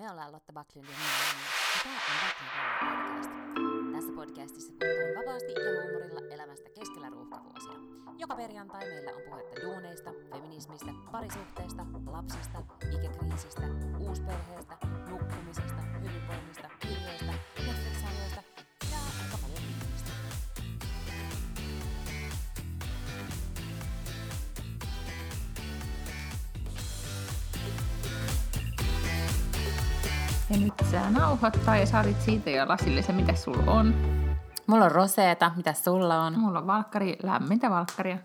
[0.00, 2.32] Me ollaan Lotta Backlund ja ja tämä on
[2.82, 3.30] podcast.
[3.92, 7.78] Tässä podcastissa puhutaan vapaasti ja huumorilla elämästä keskellä ruuhkavuosia.
[8.18, 12.58] Joka perjantai meillä on puhetta duuneista, feminismistä, parisuhteesta, lapsista,
[12.96, 13.62] ikäkriisistä,
[13.98, 14.76] uusperheestä,
[15.10, 17.32] nukkumisesta, hyvinvoinnista, kirjoista,
[17.66, 17.89] Netflix-sarjoista
[30.50, 33.94] Ja nyt sä nauhoittaa ja saatit siitä jo lasille se, mitä sulla on.
[34.66, 36.38] Mulla on roseeta, mitä sulla on?
[36.38, 38.18] Mulla on valkkari, lämmintä valkkaria.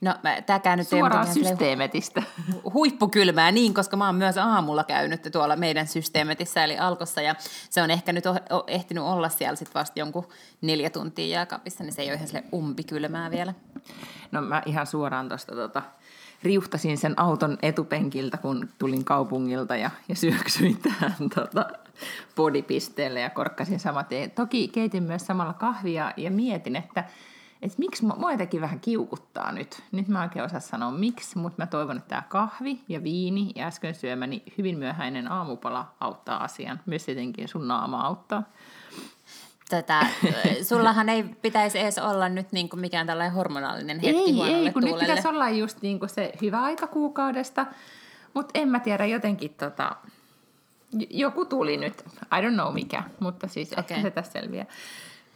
[0.00, 0.14] No
[0.46, 2.22] tääkään nyt Suoraan ei systeemetistä.
[2.74, 7.34] huippukylmää niin, koska mä oon myös aamulla käynyt tuolla meidän systeemetissä eli alkossa ja
[7.70, 10.28] se on ehkä nyt o- o- ehtinyt olla siellä sit vasta jonkun
[10.60, 13.54] neljä tuntia jääkaapissa, niin se ei ole ihan sille umpikylmää vielä.
[14.32, 15.82] No mä ihan suoraan tuosta tota,
[16.42, 21.66] riuhtasin sen auton etupenkiltä, kun tulin kaupungilta ja, ja syöksyin tähän tota,
[22.34, 24.30] podipisteelle ja korkkasin samaten.
[24.30, 27.04] Toki keitin myös samalla kahvia ja mietin, että
[27.62, 29.82] että miksi mua jotenkin vähän kiukuttaa nyt.
[29.92, 33.66] Nyt mä oikein osaa sanoa miksi, mutta mä toivon, että tämä kahvi ja viini ja
[33.66, 36.80] äsken syömäni hyvin myöhäinen aamupala auttaa asian.
[36.86, 38.42] Myös tietenkin sun naama auttaa.
[39.68, 40.06] Tätä,
[40.68, 44.82] sullahan ei pitäisi edes olla nyt niin kuin mikään tällainen hormonaalinen hetki ei, ei, kun
[44.82, 45.00] nyt tuulelle.
[45.00, 47.66] pitäisi olla just niin kuin se hyvä aika kuukaudesta,
[48.34, 49.96] mutta en mä tiedä, jotenkin tota,
[51.10, 52.04] joku tuli nyt,
[52.38, 53.82] I don't know mikä, mutta siis okay.
[53.82, 54.66] Ehkä se tässä selviää.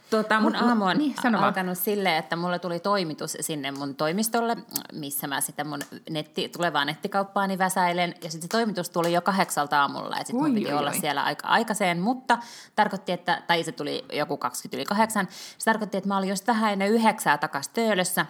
[0.09, 4.57] Tota, Mun aamu on niin, sano alkanut silleen, että mulle tuli toimitus sinne mun toimistolle,
[4.93, 5.79] missä mä sitä mun
[6.09, 8.15] netti, tulevaa nettikauppaani väsäilen.
[8.23, 10.99] Ja sitten se toimitus tuli jo kahdeksalta aamulla, ja sitten mun piti oi, olla oi.
[10.99, 12.37] siellä aika aikaiseen, mutta
[12.75, 16.47] tarkoitti, että, tai se tuli joku 20 yli kahdeksan, se tarkoitti, että mä olin just
[16.47, 18.25] vähän ennen yhdeksää takas töölössä,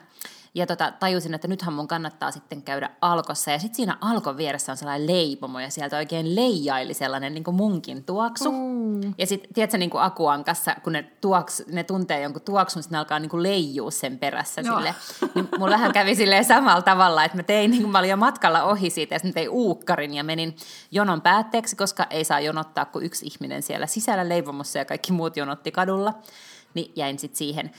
[0.55, 3.51] ja tota, tajusin, että nythän mun kannattaa sitten käydä alkossa.
[3.51, 7.55] Ja sitten siinä alkon vieressä on sellainen leipomo, ja sieltä oikein leijaili sellainen niin kuin
[7.55, 8.51] munkin tuoksu.
[8.51, 9.13] Mm.
[9.17, 12.99] Ja sitten, tiedätkö, niin kuin akuankassa, kun ne, tuoks, ne tuntee jonkun tuoksun, sitten ne
[12.99, 14.75] alkaa niin kuin leijuu sen perässä Joo.
[14.75, 14.95] sille.
[15.36, 18.17] Niin mulla vähän kävi silleen samalla tavalla, että mä tein, niin kuin mä olin jo
[18.17, 20.55] matkalla ohi siitä, ja sitten tein uukkarin ja menin
[20.92, 25.37] jonon päätteeksi, koska ei saa jonottaa kuin yksi ihminen siellä sisällä leivomossa ja kaikki muut
[25.37, 26.13] jonotti kadulla.
[26.73, 27.71] Niin jäin sitten siihen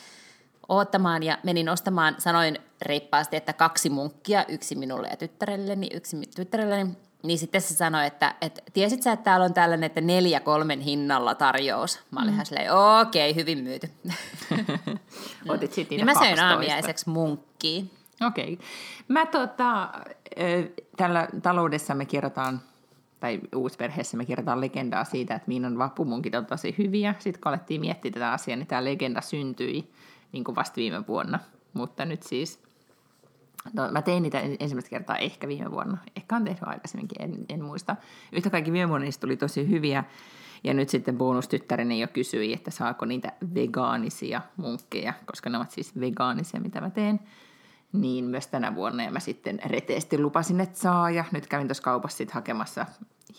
[0.68, 6.90] oottamaan ja menin ostamaan, sanoin reippaasti, että kaksi munkkia, yksi minulle ja tyttärelleni, yksi tyttärelleni.
[7.22, 10.80] Niin sitten se sanoi, että, että tiesit sä, että täällä on tällainen, että neljä kolmen
[10.80, 12.00] hinnalla tarjous.
[12.10, 13.90] Mä olin silleen, okei, okay, hyvin myyty.
[15.48, 17.82] Otit sitten niin mä söin aamiaiseksi munkkia.
[18.26, 18.52] Okei.
[18.52, 18.66] Okay.
[19.08, 19.88] Mä tota,
[20.96, 22.60] tällä taloudessa me kirjoitaan,
[23.20, 27.14] tai uusperheessä me kirjoitaan legendaa siitä, että Miinan vappumunkit on tosi hyviä.
[27.18, 29.90] Sitten kun alettiin miettiä tätä asiaa, niin tämä legenda syntyi
[30.34, 31.38] niin kuin vasta viime vuonna.
[31.72, 32.62] Mutta nyt siis,
[33.72, 35.98] no, mä tein niitä en- ensimmäistä kertaa ehkä viime vuonna.
[36.16, 37.96] Ehkä on tehnyt aikaisemminkin, en, en muista.
[38.32, 40.04] Yhtä kaikki viime vuonna niistä tuli tosi hyviä.
[40.64, 46.00] Ja nyt sitten bonustyttäreni jo kysyi, että saako niitä vegaanisia munkkeja, koska ne ovat siis
[46.00, 47.20] vegaanisia, mitä mä teen
[47.92, 49.02] niin myös tänä vuonna.
[49.02, 51.10] Ja mä sitten reteesti lupasin, että saa.
[51.10, 52.86] Ja nyt kävin tuossa kaupassa sit hakemassa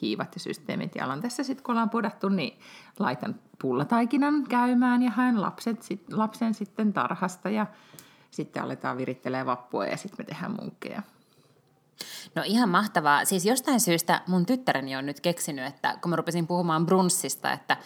[0.02, 0.96] hiivat ja systeemit.
[0.96, 2.60] Ja alan tässä sitten, kun ollaan podattu, niin
[3.00, 7.50] laitan pullataikinan käymään ja haen lapset, sit, lapsen sitten tarhasta.
[7.50, 7.68] Ja
[8.32, 11.02] sitten aletaan virittelee vappua ja sitten me tehdään munkkeja.
[12.36, 13.26] No ihan mahtavaa.
[13.26, 17.78] Siis jostain syystä mun tyttäreni on nyt keksinyt, että kun mä rupesin puhumaan brunssista, että,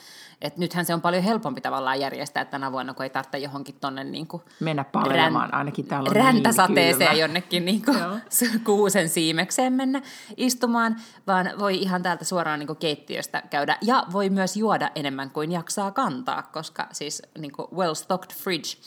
[0.41, 4.03] että nythän se on paljon helpompi tavallaan järjestää tänä vuonna, kun ei tarvitse johonkin tonne
[4.03, 7.97] niin kuin Mennä palelemaan, ainakin täällä on räntäsateeseen niin jonnekin niin kuin
[8.65, 10.01] kuusen siimekseen mennä
[10.37, 10.95] istumaan,
[11.27, 13.77] vaan voi ihan täältä suoraan niin kuin keittiöstä käydä.
[13.81, 18.77] Ja voi myös juoda enemmän kuin jaksaa kantaa, koska siis niin kuin well-stocked fridge.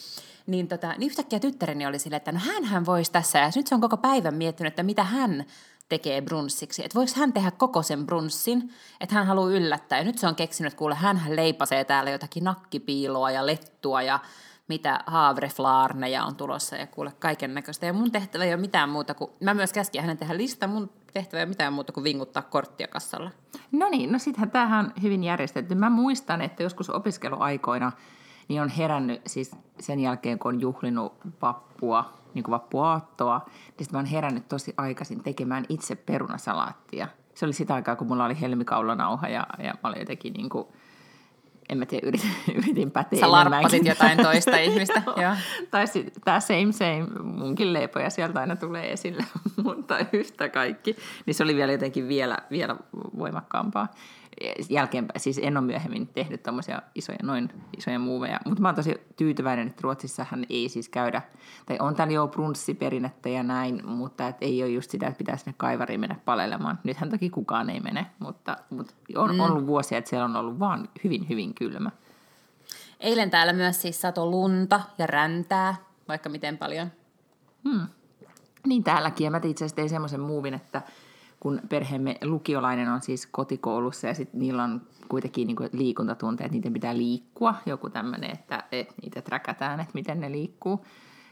[0.47, 3.75] Niin, tota, niin yhtäkkiä tyttäreni oli silleen, että no hänhän voisi tässä, ja nyt se
[3.75, 5.45] on koko päivän miettinyt, että mitä hän
[5.89, 6.85] tekee brunssiksi.
[6.85, 9.97] Että voiko hän tehdä koko sen brunssin, että hän haluaa yllättää.
[9.97, 14.19] Ja nyt se on keksinyt, että kuule, hän leipasee täällä jotakin nakkipiiloa ja lettua ja
[14.67, 17.85] mitä havreflaarneja on tulossa ja kuule kaiken näköistä.
[17.85, 20.89] Ja mun tehtävä ei ole mitään muuta kuin, mä myös käskin hänen tehdä lista, mun
[21.13, 23.31] tehtävä ei ole mitään muuta kuin vinguttaa korttia kassalla.
[23.71, 25.75] No niin, no sittenhän tämähän on hyvin järjestetty.
[25.75, 27.91] Mä muistan, että joskus opiskeluaikoina
[28.47, 33.91] niin on herännyt siis sen jälkeen, kun on juhlinut vappua, niin kuin vappuaattoa, niin sitten
[33.91, 37.07] mä oon herännyt tosi aikaisin tekemään itse perunasalaattia.
[37.35, 40.67] Se oli sitä aikaa, kun mulla oli helmikaulanauha ja, ja mä olin jotenkin niin kuin,
[41.69, 45.01] en mä tiedä, yritin, yritin päteä Sä larppasit jotain toista ihmistä.
[45.05, 45.35] Joo.
[45.71, 49.23] Tai sitten tämä same same, munkin leipoja sieltä aina tulee esille,
[49.63, 50.95] mutta yhtä kaikki.
[51.25, 52.75] Niin se oli vielä jotenkin vielä, vielä
[53.17, 53.87] voimakkaampaa.
[54.69, 58.95] Jälkeenpäin, siis en ole myöhemmin tehnyt tommosia isoja, noin isoja muuveja, mutta mä oon tosi
[59.15, 61.21] tyytyväinen, että Ruotsissahan ei siis käydä,
[61.65, 65.37] tai on täällä jo brunssiperinnettä ja näin, mutta et ei ole just sitä, että pitää
[65.37, 66.79] sinne kaivariin mennä palelemaan.
[66.83, 69.39] Nythän toki kukaan ei mene, mutta, mutta On mm.
[69.39, 71.91] ollut vuosia, että siellä on ollut vaan hyvin, hyvin kylmä.
[72.99, 75.75] Eilen täällä myös siis sato lunta ja räntää,
[76.07, 76.91] vaikka miten paljon.
[77.69, 77.87] Hmm.
[78.67, 79.25] Niin täälläkin.
[79.25, 80.81] Ja mä itse asiassa tein semmoisen muuvin, että
[81.43, 86.73] kun perheemme lukiolainen on siis kotikoulussa ja sitten niillä on kuitenkin niin liikuntatunteet, että niiden
[86.73, 90.85] pitää liikkua, joku tämmöinen, että, että niitä träkätään, että miten ne liikkuu.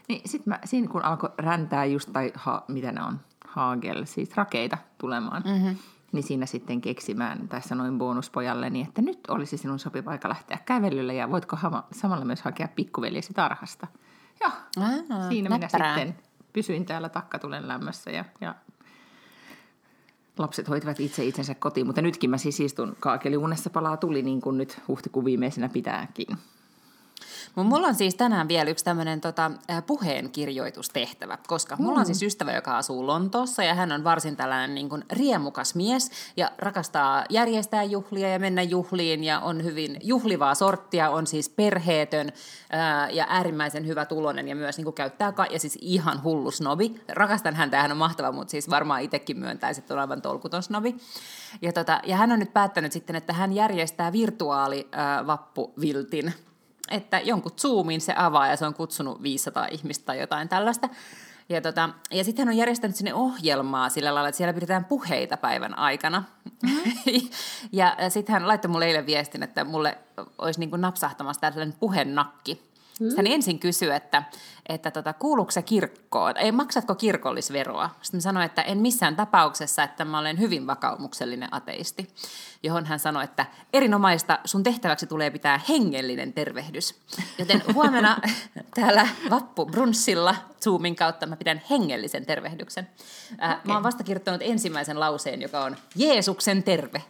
[0.08, 4.36] Niin sitten mä siinä kun alkoi räntää just, tai ha, mitä ne on, hagel, siis
[4.36, 5.76] rakeita tulemaan, mm-hmm.
[6.12, 11.14] niin siinä sitten keksimään, tai sanoin bonuspojalleni, että nyt olisi sinun sopiva aika lähteä kävelylle,
[11.14, 13.86] ja voitko ha- samalla myös hakea pikkuveljesi tarhasta.
[14.76, 15.94] Aa, siinä näppärää.
[15.94, 18.54] minä sitten pysyin täällä takkatulen lämmössä ja, ja
[20.38, 24.58] lapset hoitivat itse itsensä kotiin, mutta nytkin mä siis istun kaakeliunessa palaa tuli niin kuin
[24.58, 26.26] nyt huhtikuun viimeisenä pitääkin.
[27.56, 29.50] Mulla on siis tänään vielä yksi tämmöinen tota,
[29.86, 34.88] puheenkirjoitustehtävä, koska mulla on siis ystävä, joka asuu Lontoossa ja hän on varsin tällainen niin
[34.88, 41.10] kuin riemukas mies ja rakastaa järjestää juhlia ja mennä juhliin ja on hyvin juhlivaa sorttia,
[41.10, 42.32] on siis perheetön
[42.70, 46.50] ää, ja äärimmäisen hyvä tulonen ja myös niin kuin käyttää ka- ja siis ihan hullu
[46.50, 47.00] snobi.
[47.08, 50.96] Rakastan häntä hän on mahtava, mutta siis varmaan itsekin myöntäisi, että on aivan tolkuton snobi.
[51.62, 56.34] Ja, tota, ja hän on nyt päättänyt sitten, että hän järjestää virtuaalivappuviltin
[56.90, 60.88] että jonkun Zoomin se avaa ja se on kutsunut 500 ihmistä tai jotain tällaista.
[61.48, 65.36] Ja, tota, ja sitten hän on järjestänyt sinne ohjelmaa sillä lailla, että siellä pidetään puheita
[65.36, 66.22] päivän aikana.
[66.62, 67.28] Mm-hmm.
[67.72, 69.98] ja sitten hän laittoi mulle eilen viestin, että mulle
[70.38, 71.78] olisi niin napsahtamassa tällainen
[73.00, 73.16] Mm.
[73.16, 74.22] Hän ensin kysyi, että,
[74.68, 77.90] että tota, kuuluuko se kirkkoon, ei maksatko kirkollisveroa?
[78.02, 82.08] Sitten mä sanoin, että en missään tapauksessa, että mä olen hyvin vakaumuksellinen ateisti.
[82.62, 86.94] Johon hän sanoi, että erinomaista, sun tehtäväksi tulee pitää hengellinen tervehdys.
[87.38, 88.20] Joten huomenna
[88.74, 92.88] täällä Vappu Brunssilla Zoomin kautta mä pidän hengellisen tervehdyksen.
[93.34, 93.56] Okay.
[93.64, 97.02] Mä oon vasta kirjoittanut ensimmäisen lauseen, joka on Jeesuksen terve.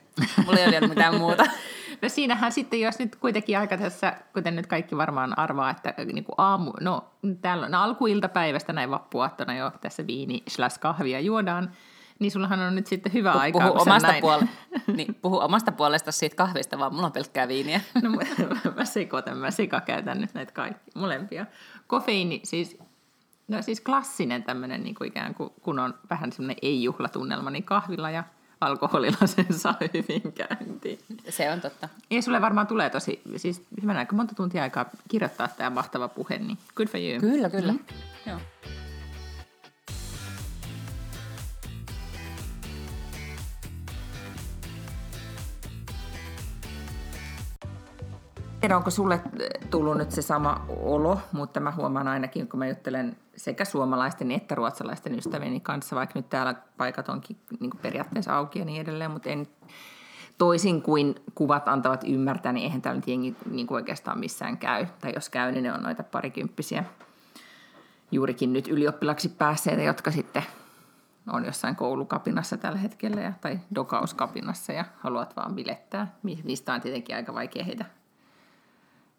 [0.45, 1.47] Mulla ei ole vielä mitään muuta.
[2.03, 6.25] No siinähän sitten, jos nyt kuitenkin aika tässä, kuten nyt kaikki varmaan arvaa, että niin
[6.25, 7.05] kuin aamu, no
[7.41, 11.73] täällä on alkuiltapäivästä näin vappuaattona jo tässä viini slash kahvia juodaan,
[12.19, 13.59] niin sullahan on nyt sitten hyvä aika.
[13.59, 14.23] Puhu omasta, näin.
[14.25, 14.49] puole-
[14.97, 17.81] niin, puhu omasta puolesta siitä kahvista, vaan mulla on pelkkää viiniä.
[18.03, 18.11] No
[18.77, 21.47] mä sekoitan, mä sekakäytän nyt näitä kaikki, molempia.
[21.87, 22.79] Kofeiini, siis,
[23.49, 28.11] no siis klassinen tämmöinen niin kuin ikään kuin, kun on vähän semmoinen ei-juhlatunnelma, niin kahvilla
[28.11, 28.25] ja
[28.63, 30.99] alkoholilla sen saa hyvin käyntiin.
[31.29, 31.89] Se on totta.
[32.11, 36.39] Ja sulle varmaan tulee tosi, siis hyvän aika monta tuntia aikaa kirjoittaa tämä mahtava puhe,
[36.39, 37.21] niin good for you.
[37.21, 37.73] Kyllä, kyllä.
[37.73, 37.79] Mm.
[38.27, 38.39] Joo.
[48.63, 49.21] Tiedä, onko sulle
[49.71, 54.55] tullut nyt se sama olo, mutta mä huomaan ainakin, kun mä juttelen sekä suomalaisten että
[54.55, 59.31] ruotsalaisten ystävieni kanssa, vaikka nyt täällä paikat onkin niin periaatteessa auki ja niin edelleen, mutta
[59.31, 59.47] en,
[60.39, 64.87] toisin kuin kuvat antavat ymmärtää, niin eihän täällä nyt jengi niin kuin oikeastaan missään käy.
[65.01, 66.85] Tai jos käy, niin ne on noita parikymppisiä
[68.13, 70.43] juurikin nyt ylioppilaksi päässeitä, jotka sitten
[71.33, 76.15] on jossain koulukapinassa tällä hetkellä ja, tai dokauskapinassa ja haluat vaan bilettää,
[76.45, 77.85] mistä on tietenkin aika vaikea heitä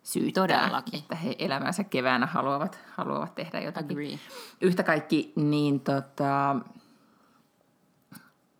[0.04, 1.00] syyttää, Todellakin.
[1.00, 3.98] että he elämänsä keväänä haluavat, haluavat tehdä jotakin.
[3.98, 4.20] Agree.
[4.62, 6.56] Yhtä kaikki, niin tota,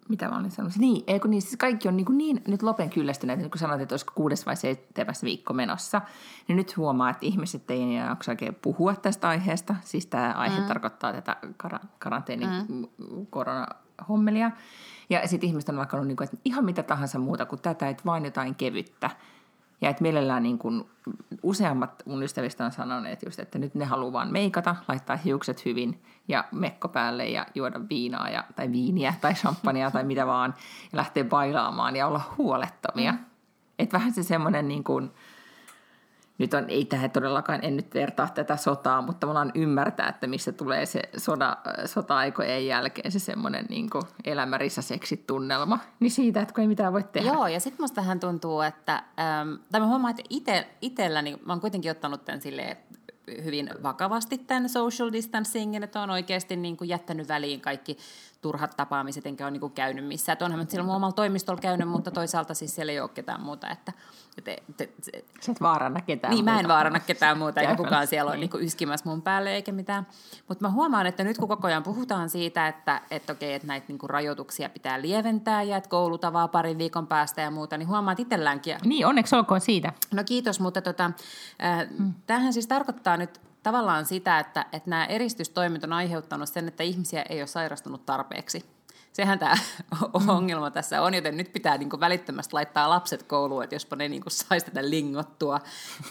[0.10, 0.78] mitä mä olin sanonut?
[0.78, 3.82] Niin, eikö niin, siis kaikki on niin, kuin niin nyt lopen kyllästyneet, niin kun sanoit,
[3.82, 6.02] että olisiko kuudes vai seitsemäs viikko menossa,
[6.48, 9.76] niin nyt huomaa, että ihmiset ei enää jaksa oikein puhua tästä aiheesta.
[9.82, 10.66] Siis tämä aihe mm.
[10.66, 12.88] tarkoittaa tätä kar- karanteeni mm.
[13.30, 14.52] koronahommelia.
[15.10, 18.04] Ja sitten ihmiset on alkanut, niin kuin, että ihan mitä tahansa muuta kuin tätä, että
[18.06, 19.10] vain jotain kevyttä.
[19.84, 20.90] Ja että mielellään niin kuin
[21.44, 26.04] useammat mun ystävistä on sanoneet just, että nyt ne haluaa vaan meikata, laittaa hiukset hyvin
[26.28, 30.54] ja mekko päälle ja juoda viinaa ja, tai viiniä tai champagnea tai mitä vaan
[30.92, 33.12] ja lähteä bailaamaan ja olla huolettomia.
[33.12, 33.20] Mm.
[33.80, 35.12] Että vähän se semmoinen niin kuin,
[36.44, 40.28] nyt on, ei tähän todellakaan, en nyt vertaa tätä sotaa, mutta mulla on ymmärtää, että
[40.28, 43.90] missä tulee se soda, sota-aikojen jälkeen se semmoinen niin
[44.26, 45.80] elämärissä seksitunnelma.
[46.00, 47.30] Niin siitä, että kun ei mitään voi tehdä.
[47.30, 51.54] Joo, ja sitten musta vähän tuntuu, että, ähm, tai mä huomaan, että ite, itselläni, mä
[51.54, 52.78] oon kuitenkin ottanut tämän silleen
[53.44, 57.98] hyvin vakavasti tämän social distancingin, että on oikeasti niin kuin jättänyt väliin kaikki
[58.44, 60.34] turhat tapaamiset, enkä ole niin kuin käynyt missään.
[60.34, 63.70] Että onhan mä siellä omalla toimistolla käynyt, mutta toisaalta siis siellä ei ole ketään muuta.
[63.70, 63.94] Että,
[64.44, 66.54] te, te, te, Sä et vaaranna ketään Niin, muuta.
[66.54, 69.72] mä en vaaranna ketään muuta, eikä kukaan siellä ole niin kuin yskimässä mun päälle eikä
[69.72, 70.08] mitään.
[70.48, 73.86] Mutta mä huomaan, että nyt kun koko ajan puhutaan siitä, että, että okei, että näitä
[73.88, 77.88] niin kuin rajoituksia pitää lieventää ja että koulut avaa parin viikon päästä ja muuta, niin
[77.88, 78.78] huomaat itselläänkin.
[78.86, 79.94] Niin, onneksi olkoon siitä.
[80.14, 81.12] No kiitos, mutta tota,
[81.64, 82.14] äh, hmm.
[82.28, 87.26] tämähän siis tarkoittaa nyt tavallaan sitä, että, että nämä eristystoimet on aiheuttanut sen, että ihmisiä
[87.30, 88.66] ei ole sairastunut tarpeeksi.
[89.14, 89.56] Sehän tämä
[90.28, 94.10] ongelma tässä on, joten nyt pitää niin kuin välittömästi laittaa lapset kouluun, että jospa ne
[94.10, 95.60] niin kuin saisi tätä lingottua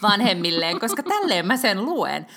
[0.01, 2.27] vanhemmilleen, koska tälleen mä sen luen.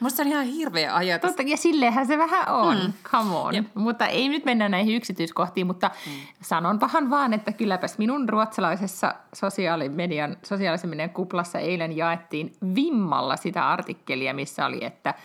[0.00, 1.30] Musta se on ihan hirveä ajatus.
[1.30, 2.92] Totta, ja silleenhän se vähän on, mm.
[3.04, 3.54] come on.
[3.54, 3.66] Jep.
[3.74, 6.12] Mutta ei nyt mennä näihin yksityiskohtiin, mutta mm.
[6.42, 14.34] sanonpahan vaan, että kylläpäs minun ruotsalaisessa sosiaalimedian, sosiaalisen median kuplassa eilen jaettiin vimmalla sitä artikkelia,
[14.34, 15.14] missä oli, että–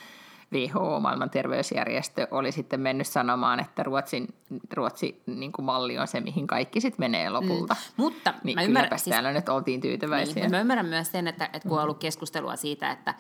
[0.56, 4.28] WHO, maailman terveysjärjestö, oli sitten mennyt sanomaan, että Ruotsin,
[4.74, 7.74] Ruotsi niin kuin malli on se, mihin kaikki sitten menee lopulta.
[7.74, 8.04] Mm.
[8.04, 10.44] Mutta niin mä ymmärrän, siis, täällä nyt oltiin tyytyväisiä.
[10.44, 13.14] Niin, mä ymmärrän myös sen, että, että kun on ollut keskustelua siitä, että,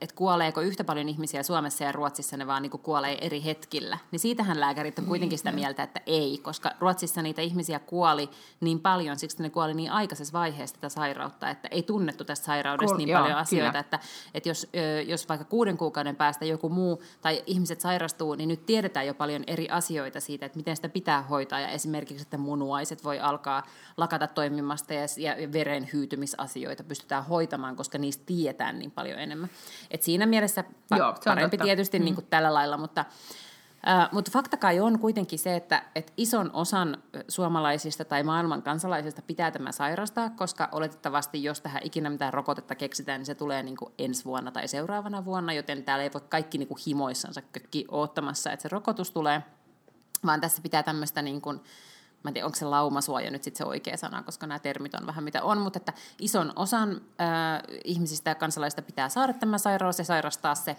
[0.00, 3.98] että kuoleeko yhtä paljon ihmisiä Suomessa ja Ruotsissa, ne vaan niin kuin kuolee eri hetkillä,
[4.10, 8.80] niin siitähän lääkärit on kuitenkin sitä mieltä, että ei, koska Ruotsissa niitä ihmisiä kuoli niin
[8.80, 13.08] paljon, siksi ne kuoli niin aikaisessa vaiheessa tätä sairautta, että ei tunnettu tästä sairaudesta niin
[13.08, 13.98] joo, paljon asioita, että,
[14.34, 14.66] että jos,
[15.06, 19.44] jos vaikka kuuden kuukauden päästä joku muu tai ihmiset sairastuu, niin nyt tiedetään jo paljon
[19.46, 23.62] eri asioita siitä, että miten sitä pitää hoitaa ja esimerkiksi, että munuaiset voi alkaa
[23.96, 29.50] lakata toimimasta ja, ja veren hyytymisasioita pystytään hoitamaan, koska niistä tietään niin paljon enemmän.
[29.90, 30.64] Et siinä mielessä
[30.96, 31.64] Joo, parempi totta.
[31.64, 32.04] tietysti mm.
[32.04, 33.04] niin kuin tällä lailla, mutta
[34.12, 39.50] Mutta fakta kai on kuitenkin se, että, että ison osan suomalaisista tai maailman kansalaisista pitää
[39.50, 43.92] tämä sairastaa, koska oletettavasti, jos tähän ikinä mitään rokotetta keksitään, niin se tulee niin kuin
[43.98, 48.52] ensi vuonna tai seuraavana vuonna, joten täällä ei voi kaikki niin kuin himoissansa kökki oottamassa,
[48.52, 49.42] että se rokotus tulee,
[50.26, 51.60] vaan tässä pitää tämmöistä niin kuin,
[52.22, 55.06] mä en tiedä, onko se laumasuoja nyt sitten se oikea sana, koska nämä termit on
[55.06, 56.90] vähän mitä on, mutta että ison osan
[57.20, 60.76] äh, ihmisistä ja kansalaisista pitää saada tämä sairaus ja sairastaa se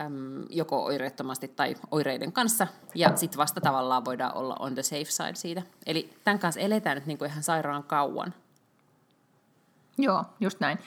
[0.00, 5.04] äm, joko oireettomasti tai oireiden kanssa, ja sitten vasta tavallaan voidaan olla on the safe
[5.04, 5.62] side siitä.
[5.86, 8.34] Eli tämän kanssa eletään nyt niinku ihan sairaan kauan.
[9.98, 10.78] Joo, just näin.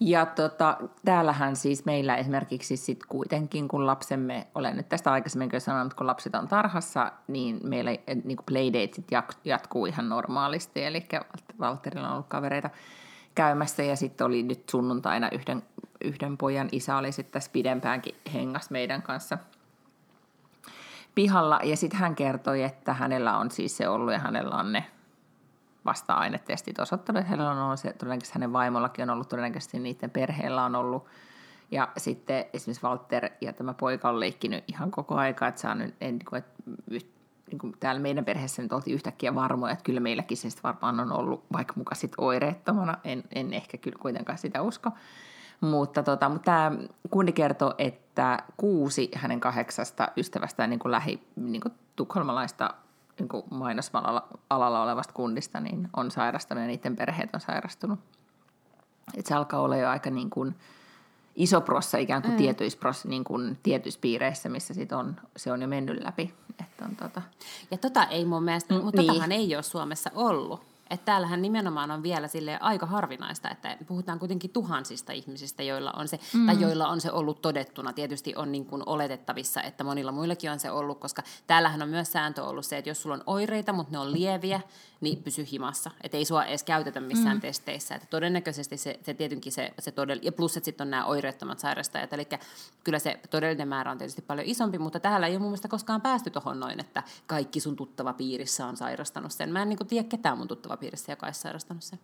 [0.00, 5.94] Ja tota, täällähän siis meillä esimerkiksi sit kuitenkin, kun lapsemme, olen nyt tästä aikaisemmin sanonut,
[5.94, 7.90] kun lapset on tarhassa, niin meillä
[8.24, 9.06] niin playdateit
[9.44, 11.06] jatkuu ihan normaalisti, eli
[11.60, 12.70] Valterilla on ollut kavereita
[13.36, 15.62] käymässä ja sitten oli nyt sunnuntaina yhden,
[16.04, 19.38] yhden pojan isä oli sitten tässä pidempäänkin hengas meidän kanssa
[21.14, 21.60] pihalla.
[21.62, 24.84] Ja sitten hän kertoi, että hänellä on siis se ollut ja hänellä on ne
[25.84, 30.64] vasta-ainetestit osoittanut, että hänellä on ollut se, todennäköisesti hänen vaimollakin on ollut, todennäköisesti niiden perheellä
[30.64, 31.06] on ollut.
[31.70, 35.94] Ja sitten esimerkiksi Walter ja tämä poika on leikkinyt ihan koko aika, että saa nyt,
[36.00, 37.15] en, että
[37.50, 41.12] niin kuin täällä meidän perheessä nyt oltiin yhtäkkiä varmoja, että kyllä meilläkin se varmaan on
[41.12, 44.90] ollut vaikka muka sit oireettomana, en, en ehkä kyllä kuitenkaan sitä usko.
[45.60, 46.72] Mutta, tota, mutta tämä
[47.10, 52.74] kundi kertoo, että kuusi hänen kahdeksasta ystävästään niin kuin lähi niin kuin tukholmalaista
[53.18, 57.98] niin kuin mainosmalalla olevasta kundista niin on sairastunut ja niiden perheet on sairastunut.
[59.16, 60.54] Et se alkaa olla jo aika niin kuin,
[61.36, 62.36] iso prossa ikään kuin, mm.
[62.36, 66.34] tietyissä, pros, niin kuin tietyissä piireissä, missä sit on, se on jo mennyt läpi.
[66.60, 67.22] Että on, tota...
[67.70, 69.06] Ja tota ei mun mielestä, mm, mutta niin.
[69.06, 70.60] totahan ei ole Suomessa ollut.
[70.90, 76.08] Että täällähän nimenomaan on vielä sille aika harvinaista, että puhutaan kuitenkin tuhansista ihmisistä, joilla on
[76.08, 76.46] se, mm.
[76.46, 77.92] tai joilla on se ollut todettuna.
[77.92, 82.12] Tietysti on niin kuin oletettavissa, että monilla muillakin on se ollut, koska täällähän on myös
[82.12, 84.60] sääntö ollut se, että jos sulla on oireita, mutta ne on lieviä,
[85.00, 85.90] niin pysy himassa.
[86.02, 87.40] Että ei sua edes käytetä missään mm.
[87.40, 87.94] testeissä.
[87.94, 90.18] Että todennäköisesti se, se tietenkin se, se todell...
[90.22, 92.12] ja plus, että sitten on nämä oireettomat sairastajat.
[92.12, 92.28] Eli
[92.84, 96.00] kyllä se todellinen määrä on tietysti paljon isompi, mutta täällä ei ole mun mielestä koskaan
[96.00, 99.52] päästy tuohon noin, että kaikki sun tuttava piirissä on sairastanut sen.
[99.52, 100.75] Mä en niin tiedä ketään mun tuttava
[101.08, 101.98] joka olisi sairastanut sen.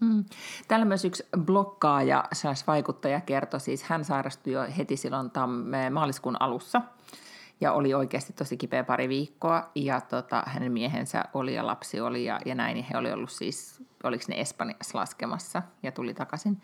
[0.00, 0.24] Hmm.
[0.68, 2.24] Täällä myös yksi blokkaaja,
[2.66, 6.82] vaikuttaja kertoi, siis hän sairastui jo heti silloin tam- maaliskuun alussa–
[7.62, 12.24] ja oli oikeasti tosi kipeä pari viikkoa ja tota, hänen miehensä oli ja lapsi oli
[12.24, 16.62] ja, ja näin, niin he oli ollut siis, oliko ne Espanjassa laskemassa ja tuli takaisin.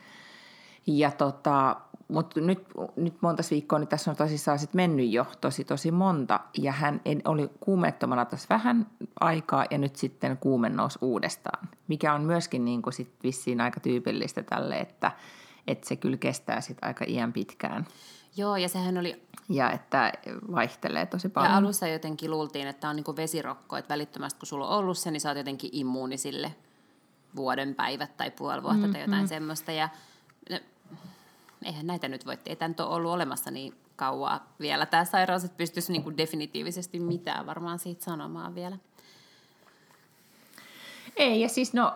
[0.86, 1.76] Ja tota,
[2.08, 2.58] mutta nyt,
[2.96, 7.00] nyt monta viikkoa, niin tässä on tosissaan sit mennyt jo tosi tosi monta, ja hän
[7.24, 8.86] oli kuumettomana tässä vähän
[9.20, 13.80] aikaa, ja nyt sitten kuume nousi uudestaan, mikä on myöskin niin kuin sit vissiin aika
[13.80, 15.12] tyypillistä tälle, että,
[15.66, 17.86] että se kyllä kestää sit aika iän pitkään.
[18.36, 20.12] Joo, ja sehän oli ja että
[20.52, 21.52] vaihtelee tosi paljon.
[21.52, 25.10] Ja alussa jotenkin luultiin, että on niin vesirokko, että välittömästi kun sulla on ollut se,
[25.10, 26.54] niin sä oot jotenkin immuuni sille
[27.36, 29.28] vuoden päivät tai puoli vuotta mm, tai jotain mm.
[29.28, 29.72] semmoista.
[29.72, 29.88] Ja
[31.64, 35.56] eihän näitä nyt voi, ei nyt ole ollut olemassa niin kauaa vielä tämä sairaus, että
[35.56, 38.78] pystyisi niin definitiivisesti mitään varmaan siitä sanomaan vielä.
[41.16, 41.94] Ei, ja siis no,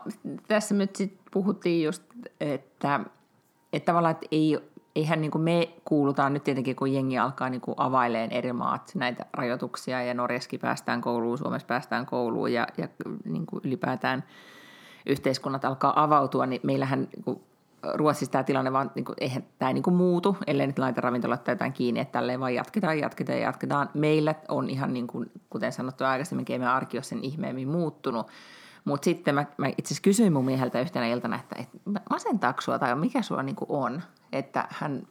[0.49, 2.03] tässä nyt sit puhuttiin just,
[2.41, 3.01] että,
[3.73, 4.59] että tavallaan että ei
[4.97, 8.93] eihän niin kuin me kuulutaan nyt tietenkin, kun jengi alkaa niin kuin availeen eri maat
[8.95, 12.89] näitä rajoituksia ja Norjaskin päästään kouluun, Suomessa päästään kouluun ja, ja
[13.25, 14.25] niin kuin ylipäätään
[15.07, 17.43] yhteiskunnat alkaa avautua, niin meillähän niin
[17.95, 21.01] Ruotsissa tämä tilanne vaan, niin kuin, eihän tämä ei niin kuin muutu, ellei nyt laita
[21.01, 23.91] ravintolat tai jotain kiinni, että tälleen vaan jatketaan, jatketaan ja jatketaan.
[23.95, 28.27] Meillä on ihan niin kuin, kuten sanottu aikaisemmin, meidän arki on sen ihmeemmin muuttunut.
[28.85, 31.79] Mutta sitten mä, mä itse asiassa kysyin mun mieheltä yhtenä iltana, että, että
[32.11, 35.03] masentaako sua tai mikä sua niin kuin on, että hän,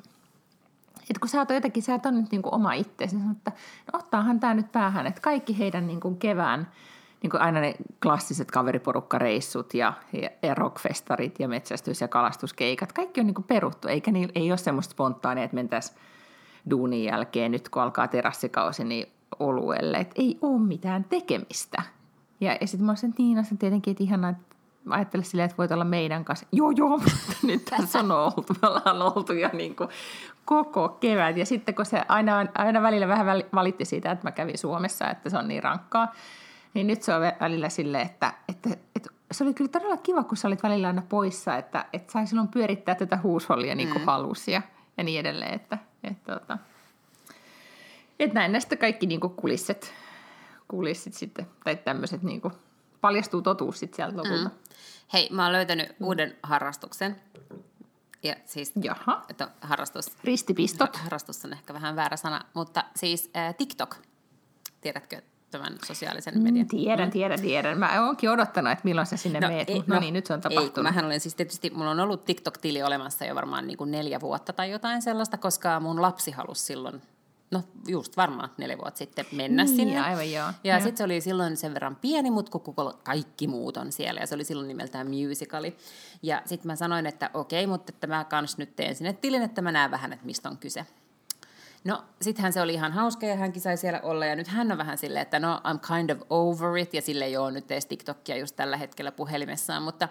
[1.10, 3.52] että kun sä oot jotenkin, sä oot nyt niin kuin oma itsesi, niin että
[3.94, 6.68] no, ottaahan tämä nyt päähän, että kaikki heidän niin kuin kevään–
[7.24, 13.28] niin aina ne klassiset kaveriporukkareissut ja, ja, ja rockfestarit ja metsästys- ja kalastuskeikat, kaikki on
[13.28, 16.00] niin peruttu, eikä niin, ei ole semmoista spontaania, että mentäisiin
[16.70, 21.82] duunin jälkeen nyt kun alkaa terassikausi, niin oluelle, että ei ole mitään tekemistä.
[22.42, 24.56] Ja, ja sitten mä olisin, että Niina, tietenkin, että ihanaa, että
[24.90, 26.46] ajattele silleen, että voit olla meidän kanssa.
[26.52, 28.54] Joo, joo, mutta nyt tässä on oltu.
[28.62, 29.90] Me ollaan oltu jo niin kuin
[30.46, 31.38] koko kevät.
[31.38, 33.26] Ja sitten kun se aina, aina välillä vähän
[33.56, 36.14] valitti siitä, että mä kävin Suomessa, että se on niin rankkaa,
[36.74, 40.38] niin nyt se on välillä silleen, että, että, että se oli kyllä todella kiva, kun
[40.38, 44.06] sä olit välillä aina poissa, että, että sai silloin pyörittää tätä huushollia niin kuin mm.
[44.06, 44.62] halusi ja,
[44.98, 45.54] ja niin edelleen.
[45.54, 46.58] Että, että, että,
[48.20, 49.94] että näin näistä kaikki niin kuin kulisset,
[50.68, 52.54] kulissit sitten, tai tämmöiset niin kuin,
[53.02, 54.50] paljastuu totuus sitten sieltä lopulta.
[54.50, 54.56] Mm.
[55.14, 56.06] Hei, mä oon löytänyt mm.
[56.06, 57.22] uuden harrastuksen.
[58.24, 59.26] Ja siis, Jaha.
[59.30, 60.96] Että harrastus, Ristipistot.
[60.96, 63.96] Harrastus on ehkä vähän väärä sana, mutta siis äh, TikTok.
[64.82, 66.68] Tiedätkö, tämän sosiaalisen mm, median.
[66.68, 67.12] Tiedän, mm.
[67.12, 67.78] tiedän, tiedän.
[67.78, 70.26] Mä oonkin odottanut, että milloin sä sinne no, meet, ei, mutta no, no niin, nyt
[70.26, 70.78] se on tapahtunut.
[70.78, 74.22] Ei, mähän olen siis tietysti, mulla on ollut TikTok-tili olemassa jo varmaan niin kuin neljä
[74.22, 77.02] vuotta tai jotain sellaista, koska mun lapsi halusi silloin
[77.52, 80.02] no just varmaan neljä vuotta sitten mennä niin, sinne.
[80.02, 80.48] Aivan joo.
[80.64, 84.28] Ja sitten se oli silloin sen verran pieni, mutta kun kaikki muut on siellä, ja
[84.28, 85.78] se oli silloin nimeltään musicali.
[86.24, 89.62] Ja sitten mä sanoin, että okei, mutta että mä kans nyt teen sinne tilin, että
[89.62, 90.86] mä näen vähän, että mistä on kyse.
[91.84, 94.78] No, sittenhän se oli ihan hauska ja hänkin sai siellä olla ja nyt hän on
[94.78, 97.86] vähän silleen, että no I'm kind of over it ja sille ei ole nyt edes
[97.86, 100.10] TikTokia just tällä hetkellä puhelimessaan, mutta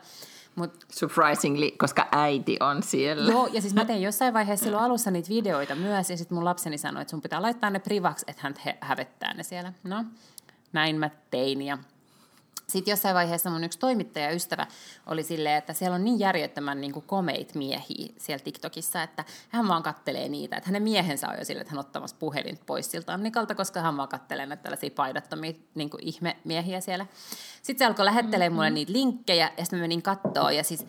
[0.55, 3.33] Mut, Surprisingly, koska äiti on siellä.
[3.33, 6.45] Joo, ja siis mä tein jossain vaiheessa silloin alussa niitä videoita myös, ja sitten mun
[6.45, 9.73] lapseni sanoi, että sun pitää laittaa ne privaksi, että hän hävettää ne siellä.
[9.83, 10.05] No,
[10.73, 11.79] näin mä tein, ja
[12.71, 14.67] sitten jossain vaiheessa mun yksi toimittajaystävä
[15.07, 19.69] oli silleen, että siellä on niin järjettömän niin kuin komeit miehiä siellä TikTokissa, että hän
[19.69, 20.57] vaan kattelee niitä.
[20.57, 23.97] Että hänen miehensä on jo silleen, että hän ottamassa puhelin pois siltä Annikalta, koska hän
[23.97, 27.07] vaan kattelee näitä tällaisia paidattomia niin kuin ihmemiehiä siellä.
[27.63, 28.55] Sitten se alkoi lähettelee mm-hmm.
[28.55, 30.87] mulle niitä linkkejä, ja sitten mä menin kattoo, ja siis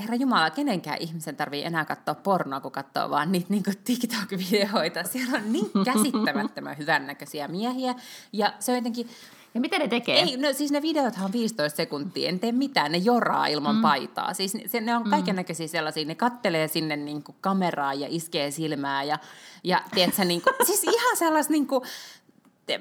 [0.00, 5.04] Herra Jumala, kenenkään ihmisen tarvii enää katsoa pornoa, kun katsoo vaan niitä niin TikTok-videoita.
[5.04, 7.94] Siellä on niin käsittämättömän hyvännäköisiä miehiä.
[8.32, 9.08] Ja se on jotenkin,
[9.54, 10.20] ja mitä ne tekee?
[10.20, 13.82] Ei, no siis ne videothan on 15 sekuntia, en tee mitään, ne joraa ilman mm.
[13.82, 14.34] paitaa.
[14.34, 15.10] Siis se, ne on mm.
[15.10, 19.18] kaiken näköisiä sellaisia, ne kattelee sinne niin kuin kameraa ja iskee silmää ja,
[19.64, 21.82] ja tiedätkö, niin kuin, siis ihan sellaista niin kuin,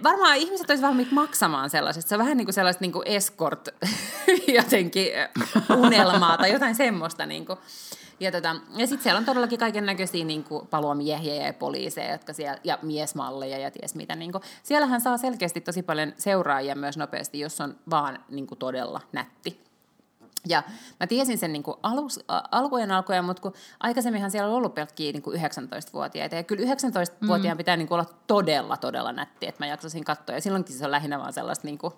[0.04, 2.10] varmaan ihmiset olisivat valmiit maksamaan sellaisesta.
[2.10, 3.68] Se on vähän niin kuin sellaista niin kuin escort
[4.58, 5.08] jotenkin
[5.78, 7.26] unelmaa tai jotain semmoista.
[7.26, 7.60] Niin kuin.
[8.20, 12.60] Ja, tota, ja sitten siellä on todellakin kaiken näköisiä niin paloamiehiä ja poliiseja jotka siellä,
[12.64, 14.16] ja miesmalleja ja ties mitä.
[14.16, 14.44] Niin kuin.
[14.64, 19.70] Siellähän saa selkeästi tosi paljon seuraajia myös nopeasti, jos on vaan niin kuin todella nätti.
[20.48, 20.64] Ja
[21.00, 22.20] mä tiesin sen niin kuin alus,
[22.52, 26.36] alkujen alkujen, mutta kun aikaisemminhan siellä on ollut pelkkiä niin 19-vuotiaita.
[26.36, 27.58] Ja kyllä 19-vuotiaan mm.
[27.58, 30.36] pitää niin kuin olla todella, todella nätti, että mä jaksasin katsoa.
[30.36, 31.94] Ja silloinkin se on lähinnä vaan sellaista, niin kuin,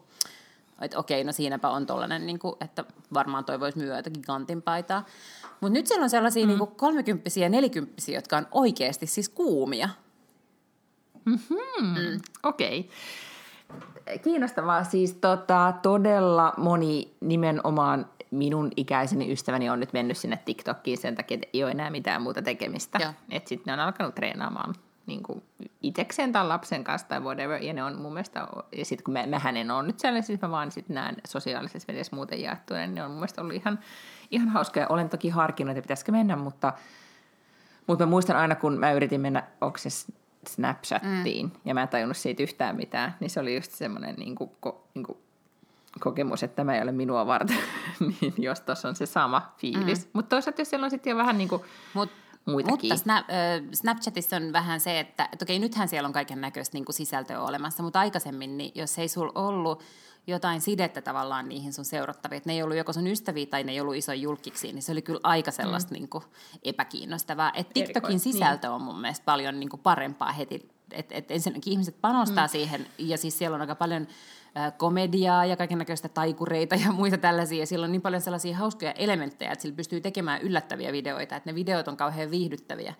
[0.81, 4.61] että okei, no siinäpä on tollainen, niin kuin, että varmaan toi voisi myyä jotakin kantin
[4.61, 5.05] paitaa.
[5.61, 6.49] Mutta nyt siellä on sellaisia mm.
[6.49, 9.89] niin kolmekymppisiä ja nelikymppisiä, jotka on oikeasti siis kuumia.
[11.25, 11.57] Mm-hmm.
[11.81, 12.21] Mm.
[12.43, 12.79] Okei.
[12.79, 14.17] Okay.
[14.23, 14.83] Kiinnostavaa.
[14.83, 21.35] Siis tota, todella moni nimenomaan minun ikäiseni ystäväni on nyt mennyt sinne TikTokkiin sen takia,
[21.35, 23.13] että ei ole enää mitään muuta tekemistä.
[23.29, 25.43] Että sitten ne on alkanut treenaamaan niin kuin
[25.81, 27.63] itsekseen tai lapsen kanssa tai whatever.
[27.63, 28.47] Ja ne on mun mielestä,
[28.77, 31.85] ja sitten kun mä, mähän en ole nyt sellainen, siis mä vaan sitten näen sosiaalisessa
[31.87, 33.79] mediassa muuten jaettuja, niin ne on mun mielestä ollut ihan,
[34.31, 34.87] ihan hauskoja.
[34.87, 36.73] Olen toki harkinnut, että pitäisikö mennä, mutta,
[37.87, 39.89] mutta mä muistan aina, kun mä yritin mennä, onko se
[40.47, 41.51] Snapchattiin, mm.
[41.65, 44.51] ja mä en tajunnut siitä yhtään mitään, niin se oli just semmoinen niin kuin,
[44.93, 45.17] niin kuin
[45.99, 47.57] kokemus, että tämä ei ole minua varten,
[48.21, 50.05] niin jos tuossa on se sama fiilis.
[50.05, 50.09] Mm.
[50.13, 51.61] Mutta toisaalta jos siellä on sitten jo vähän niin kuin
[51.93, 52.09] Mut,
[52.45, 52.89] muitakin.
[52.89, 53.25] Mutta Snap,
[53.73, 57.83] Snapchatissa on vähän se, että, että okei, nythän siellä on kaiken näköistä niin sisältöä olemassa,
[57.83, 59.83] mutta aikaisemmin, niin jos ei sul ollut
[60.27, 63.71] jotain sidettä tavallaan niihin sun seurattaviin, että ne ei ollut joko sun ystäviä tai ne
[63.71, 65.93] ei ollut iso julkiksi, niin se oli kyllä aika sellaista mm.
[65.93, 66.23] niin kuin
[66.63, 67.51] epäkiinnostavaa.
[67.55, 68.75] Et TikTokin sisältö niin.
[68.75, 72.51] on mun mielestä paljon niin kuin parempaa heti, että et ensinnäkin ihmiset panostaa mm.
[72.51, 74.07] siihen, ja siis siellä on aika paljon
[74.77, 77.59] komediaa ja kaikenlaista taikureita ja muita tällaisia.
[77.59, 81.49] Ja sillä on niin paljon sellaisia hauskoja elementtejä, että sillä pystyy tekemään yllättäviä videoita, että
[81.49, 82.93] ne videot on kauhean viihdyttäviä.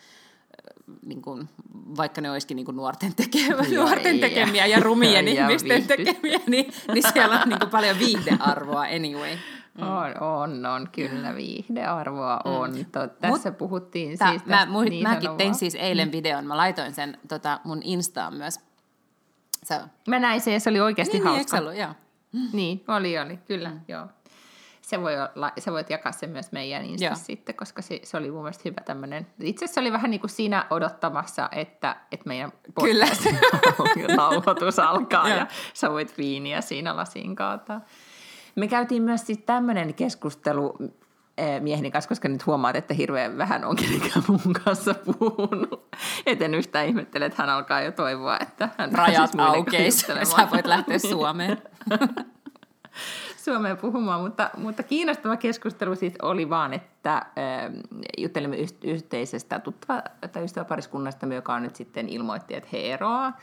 [1.06, 1.50] Niin kuin,
[1.98, 6.74] vaikka ne olisikin niin kuin nuorten, tekemä, nuorten tekemiä ja rumien ja ihmisten tekemiä, niin,
[6.94, 9.36] niin siellä on niin kuin paljon viihdearvoa anyway.
[9.78, 9.84] Mm.
[9.84, 12.52] On, on, on, kyllä viihdearvoa mm.
[12.52, 12.72] on.
[12.92, 16.12] To, tässä Mut, puhuttiin ta, siis mä, mu, niin Mäkin tein siis eilen mm.
[16.12, 18.60] videon, mä laitoin sen tota, mun Instaan myös.
[19.64, 19.76] So.
[20.08, 21.58] Mä näin sen ja se oli oikeasti niin, hauska.
[21.58, 21.94] Niin, ollut, joo.
[22.54, 23.82] Niin, oli, oli, kyllä, mm.
[23.88, 24.08] joo
[24.92, 28.32] se voi olla, sä voit jakaa sen myös meidän Instassa sitten, koska se, se oli
[28.32, 29.28] mun mielestä hyvä tämmöinen.
[29.40, 32.52] Itse asiassa se oli vähän niin kuin siinä odottamassa, että, että meidän
[34.18, 37.82] nauhoitus alkaa ja sä voit viiniä siinä lasiin kaataa.
[38.56, 40.78] Me käytiin myös siis tämmöinen keskustelu
[41.38, 45.96] eh, mieheni kanssa, koska nyt huomaat, että hirveän vähän on kenenkään mun kanssa puhunut.
[46.26, 50.66] Et en yhtään ihmettele, että hän alkaa jo toivoa, että hän Rajat aukeis, sä voit
[50.66, 51.62] lähteä Suomeen.
[53.44, 57.24] Suomeen puhumaan, mutta, mutta kiinnostava keskustelu siis oli vaan, että äh,
[58.18, 60.02] juttelimme yhteisestä tuttava
[60.32, 63.38] tai ystäväpariskunnasta, joka on nyt sitten ilmoitti, että he eroaa.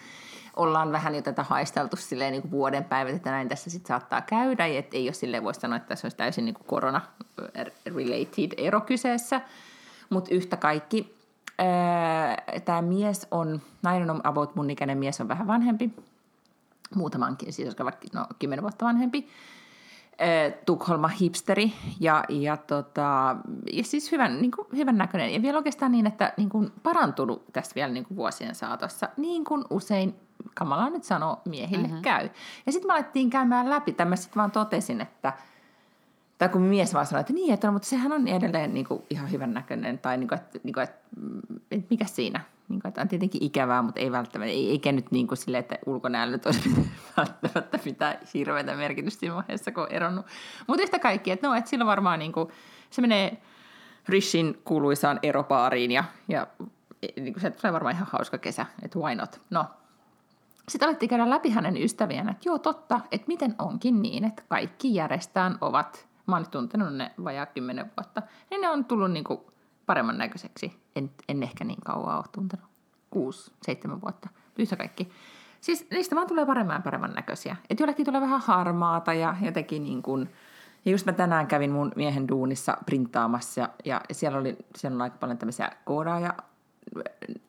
[0.57, 4.21] Ollaan vähän jo tätä haisteltu silleen niin kuin vuoden päivät, että näin tässä sitten saattaa
[4.21, 9.41] käydä, että ei ole silleen voi sanoa, että se olisi täysin niin korona-related ero kyseessä,
[10.11, 11.19] mutta yhtä kaikki
[11.61, 15.91] äh, tämä mies on, nainen on about mun ikäinen mies on vähän vanhempi,
[16.95, 17.77] muutamankin, siis
[18.13, 19.29] no, kymmenen vuotta vanhempi,
[20.67, 23.37] Tukholma hipsteri ja, ja, tota,
[23.73, 27.45] ja siis hyvän, niin kuin, hyvän näköinen ja vielä oikeastaan niin, että niin kuin parantunut
[27.53, 30.15] tässä vielä niin kuin vuosien saatossa, niin kuin usein
[30.55, 32.03] kamala nyt sanoo miehille mm-hmm.
[32.03, 32.29] käy.
[32.67, 35.33] Ja sitten me alettiin käymään läpi, tai mä sitten vaan totesin, että
[36.39, 39.03] tai kun mies vaan sanoi, että niin, että no, mutta sehän on edelleen niin kuin,
[39.11, 40.99] ihan hyvän näköinen, tai niin kuin, että, niin kuin, että,
[41.71, 45.11] että mikä siinä, niin kuin, että on tietenkin ikävää, mutta ei välttämättä, ei, eikä nyt
[45.11, 46.71] niin kuin silleen, että ulkonäöllä nyt olisi
[47.17, 50.27] välttämättä mitään hirveätä merkitystä siinä vaiheessa, kun on eronnut.
[50.67, 52.49] Mutta yhtä kaikki, että no, että sillä varmaan niin kuin,
[52.91, 53.43] se menee
[54.09, 56.47] Rishin kuuluisaan eropaariin ja, ja
[57.17, 59.41] niin kuin se tulee varmaan ihan hauska kesä, että why not.
[59.51, 59.65] No,
[60.69, 64.95] sitten alettiin käydä läpi hänen ystäviään, että joo totta, että miten onkin niin, että kaikki
[64.95, 69.41] järjestään ovat, mä oon tuntenut ne vajaa kymmenen vuotta, niin ne on tullut niin kuin
[69.89, 70.73] paremman näköiseksi.
[70.97, 72.67] En, en ehkä niin kauan ole tuntenut.
[73.11, 74.29] Kuusi, seitsemän vuotta.
[74.59, 75.09] Yhtä kaikki.
[75.61, 77.57] Siis niistä vaan tulee paremman ja paremman näköisiä.
[77.71, 80.31] Että jollekin tulee vähän harmaata ja jotenkin niin kuin,
[80.85, 85.03] ja just mä tänään kävin mun miehen duunissa printtaamassa ja, ja siellä, oli, siellä on
[85.03, 86.35] aika paljon tämmöisiä koodaaja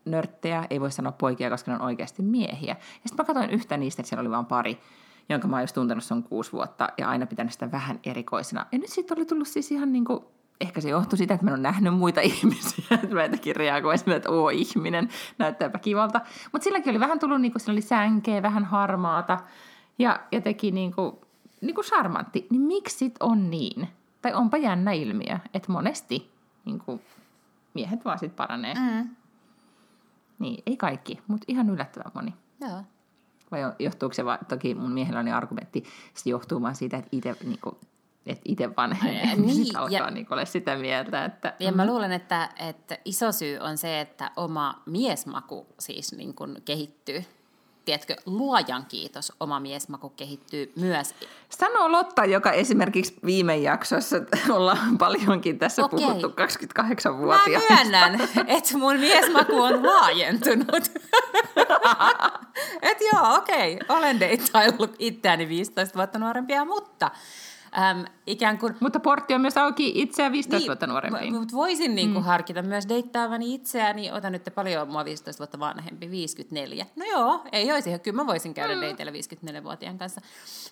[0.06, 2.76] nörttejä, ei voi sanoa poikia, koska ne on oikeasti miehiä.
[2.80, 4.80] Ja sitten mä katsoin yhtä niistä, että siellä oli vain pari,
[5.30, 8.66] jonka mä oon just tuntenut on kuusi vuotta ja aina pitänyt sitä vähän erikoisena.
[8.72, 10.24] Ja nyt sitten oli tullut siis ihan niin kuin
[10.62, 14.14] ehkä se johtui siitä, että mä en ole nähnyt muita ihmisiä, että mä jotenkin reagoisin,
[14.14, 16.22] että oo ihminen, näyttääpä kivalta.
[16.52, 19.38] Mutta silläkin oli vähän tullut, niin kuin, oli sänkeä, vähän harmaata
[20.00, 21.16] ja jotenkin niin kuin,
[21.62, 22.48] niin kuin charmantti.
[22.50, 23.88] Niin miksi sit on niin?
[24.22, 26.32] Tai onpa jännä ilmiö, että monesti
[26.66, 27.02] niin kuin,
[27.74, 28.74] miehet vaan sit paranee.
[28.74, 29.10] Mm.
[30.40, 32.34] Niin, ei kaikki, mutta ihan yllättävän moni.
[32.62, 32.84] Joo.
[33.52, 37.36] Vai johtuuko se vaan, toki mun miehellä on argumentti, se johtuu vaan siitä, että itse
[37.44, 37.76] niin kuin,
[38.30, 41.26] että itse vanhenee, niin, niin alkaa ja, niin olla sitä mieltä.
[41.26, 46.34] Että, ja mä luulen, että, että iso syy on se, että oma miesmaku siis niin
[46.34, 47.24] kuin kehittyy.
[47.86, 51.16] Tiedätkö, luojan kiitos, oma miesmaku kehittyy myös.
[51.50, 54.16] Sanoo Lotta, joka esimerkiksi viime jaksossa
[54.50, 56.00] ollaan paljonkin tässä Okei.
[56.00, 57.74] puhuttu 28-vuotiaasta.
[57.74, 60.92] Mä myönnän, että mun miesmaku on laajentunut.
[62.82, 67.12] että joo, okei, olen deittaillut itseäni 15 vuotta nuorempia, mutta
[67.78, 68.76] äm, ikään kuin...
[68.80, 71.32] Mutta portti on myös auki itseä 15 niin, vuotta nuorempi.
[71.32, 72.28] Mutta voisin niin kuin mm.
[72.28, 76.86] harkita myös deittaavani itseäni, otan nyt paljon mua 15 vuotta vanhempi, 54.
[76.96, 78.82] No joo, ei olisi, kyllä mä voisin käydä mm.
[78.82, 80.22] deitellä 54-vuotiaan kanssa.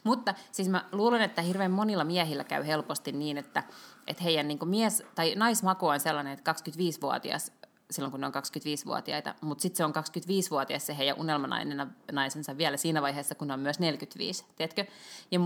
[0.03, 3.63] Mutta siis mä luulen, että hirveän monilla miehillä käy helposti niin, että,
[4.07, 7.51] että heidän niin kuin mies- tai naismaku on sellainen, että 25-vuotias
[7.91, 12.77] silloin, kun ne on 25-vuotiaita, mutta sitten se on 25-vuotias se heidän unelmanainen naisensa vielä
[12.77, 14.85] siinä vaiheessa, kun ne on myös 45, tiedätkö?
[15.31, 15.39] Ja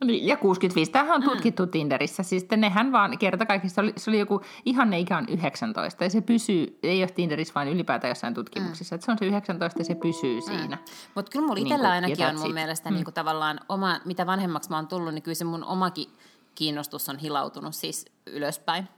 [0.00, 0.92] ja 65.
[0.92, 1.28] Tähän on mm.
[1.28, 1.70] tutkittu mm.
[1.70, 2.22] Tinderissä.
[2.22, 6.04] Siis nehän vaan kerta kaikissa, se oli, se oli joku ihan ikä on 19.
[6.04, 8.94] Ja se pysyy, ei ole Tinderissä, vaan ylipäätään jossain tutkimuksissa.
[8.94, 8.96] Mm.
[8.96, 10.42] Että se on se 19 ja se pysyy mm.
[10.42, 10.78] siinä.
[11.14, 12.54] Mutta kyllä mulla itsellä niin ainakin on mun siitä.
[12.54, 12.94] mielestä mm.
[12.94, 16.08] niin kuin tavallaan oma, mitä vanhemmaksi mä oon tullut, niin kyllä se mun omakin
[16.54, 18.88] kiinnostus on hilautunut siis ylöspäin.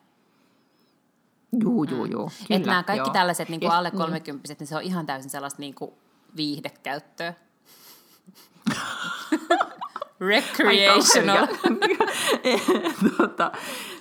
[1.62, 2.26] Juu, juu, juu.
[2.26, 2.56] Mm.
[2.56, 3.12] Että nämä kaikki joo.
[3.12, 4.56] tällaiset niin kuin alle 30 niin.
[4.58, 5.90] niin se on ihan täysin sellaista niin kuin
[6.36, 7.34] viihdekäyttöä.
[10.20, 11.46] Recreational.
[13.16, 13.52] tota,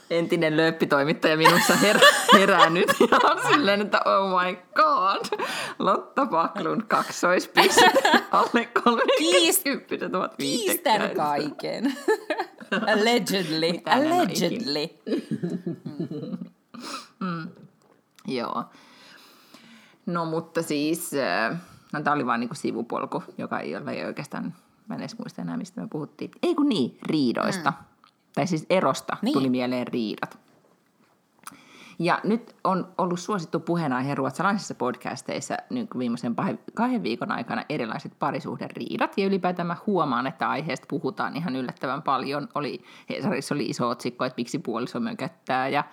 [0.09, 5.45] entinen lööppitoimittaja minussa herää, herää nyt ja on silleen, että oh my god,
[5.79, 7.91] Lotta Paklun kaksoispiste
[8.31, 11.97] alle 30 ovat Kiistän kaiken.
[12.71, 13.81] Allegedly.
[13.85, 14.89] Allegedly.
[17.19, 17.49] mm.
[18.27, 18.63] Joo.
[20.05, 21.57] No mutta siis, äh,
[21.93, 24.53] no, tämä oli vain niinku sivupolku, joka ei ole oikeastaan
[24.89, 26.31] Mä en edes muista enää, mistä me puhuttiin.
[26.43, 27.71] Ei kun niin, riidoista.
[27.71, 27.85] Mm.
[28.35, 29.33] tai siis erosta Niin.
[29.33, 30.39] tuli mieleen riidat.
[31.99, 36.35] Ja nyt on ollut suosittu puheenaihe ruotsalaisissa podcasteissa niin viimeisen
[36.73, 39.17] kahden viikon aikana erilaiset parisuhderiidat.
[39.17, 42.47] Ja ylipäätään mä huomaan, että aiheesta puhutaan ihan yllättävän paljon.
[42.55, 45.67] Oli, Hesarissa oli iso otsikko, että miksi puoliso mököttää.
[45.67, 45.83] Ja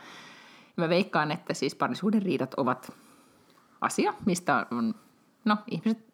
[0.76, 2.92] mä veikkaan, että siis parisuhderiidat ovat
[3.80, 4.94] asia, mistä on,
[5.44, 6.06] no ihmiset,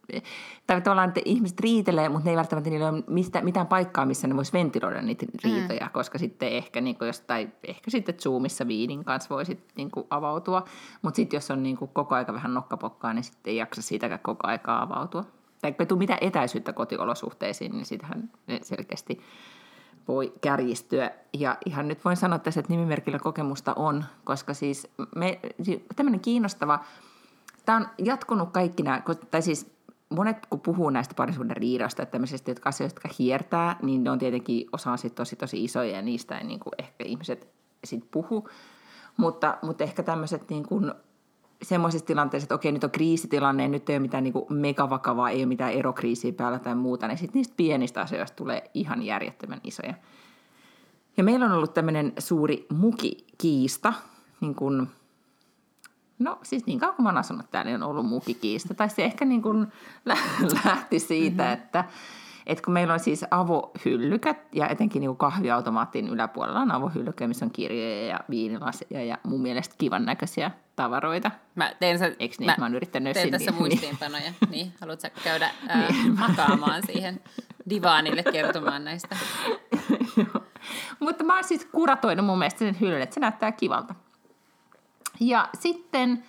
[0.66, 4.26] tai tavallaan, että ihmiset riitelee, mutta ne ei välttämättä niillä ole mistä, mitään paikkaa, missä
[4.26, 5.92] ne vois ventiloida niitä riitoja, mm.
[5.92, 10.06] koska sitten ehkä niin kuin jostain, ehkä sitten Zoomissa viinin kanssa voi sitten niin kuin
[10.10, 10.64] avautua,
[11.02, 14.20] mutta sitten jos on niin kuin koko aika vähän nokkapokkaa, niin sitten ei jaksa siitäkään
[14.20, 15.24] koko aikaa avautua.
[15.62, 19.20] Tai ei tule mitään etäisyyttä kotiolosuhteisiin, niin sitähän ne selkeästi
[20.08, 21.10] voi kärjistyä.
[21.32, 25.40] Ja ihan nyt voin sanoa tässä, että nimimerkillä kokemusta on, koska siis me,
[25.96, 26.78] tämmöinen kiinnostava,
[27.64, 29.72] tämä on jatkunut kaikki nämä, tai siis
[30.14, 34.18] monet kun puhuu näistä parisuuden riidoista, että tämmöisistä jotka asioista, jotka hiertää, niin ne on
[34.18, 37.48] tietenkin osa sit tosi tosi isoja ja niistä ei niin kuin ehkä ihmiset
[37.84, 38.48] sit puhu.
[39.16, 40.92] Mutta, mutta ehkä tämmöiset niin kuin
[41.62, 45.38] semmoisessa tilanteessa, että okei, nyt on kriisitilanne, nyt ei ole mitään niin kuin megavakavaa, ei
[45.38, 49.94] ole mitään erokriisiä päällä tai muuta, niin sitten niistä pienistä asioista tulee ihan järjettömän isoja.
[51.16, 53.92] Ja meillä on ollut tämmöinen suuri mukikiista,
[54.40, 54.88] niin kuin,
[56.22, 58.74] no siis niin kauan kuin mä oon asunut täällä, niin on ollut mukikiista.
[58.74, 59.66] Tai se ehkä niin kuin
[60.64, 61.54] lähti siitä, mm-hmm.
[61.54, 61.84] että,
[62.46, 67.44] että kun meillä on siis avohyllykät ja etenkin niin kuin kahviautomaattin yläpuolella on avohyllykkä, missä
[67.44, 71.30] on kirjoja ja viinilaseja ja mun mielestä kivan näköisiä tavaroita.
[71.54, 72.46] Mä teen sä, Eikö niin?
[72.46, 73.60] mä, Mä oon yrittänyt sinne- tässä niin.
[73.60, 74.32] muistiinpanoja.
[74.50, 75.88] niin, haluatko sä käydä ää,
[76.28, 77.20] makaamaan siihen
[77.70, 79.16] divaanille kertomaan näistä?
[81.00, 83.94] Mutta mä oon siis kuratoinut mun mielestä sen hyllyn, että se näyttää kivalta.
[85.22, 86.24] Ja sitten,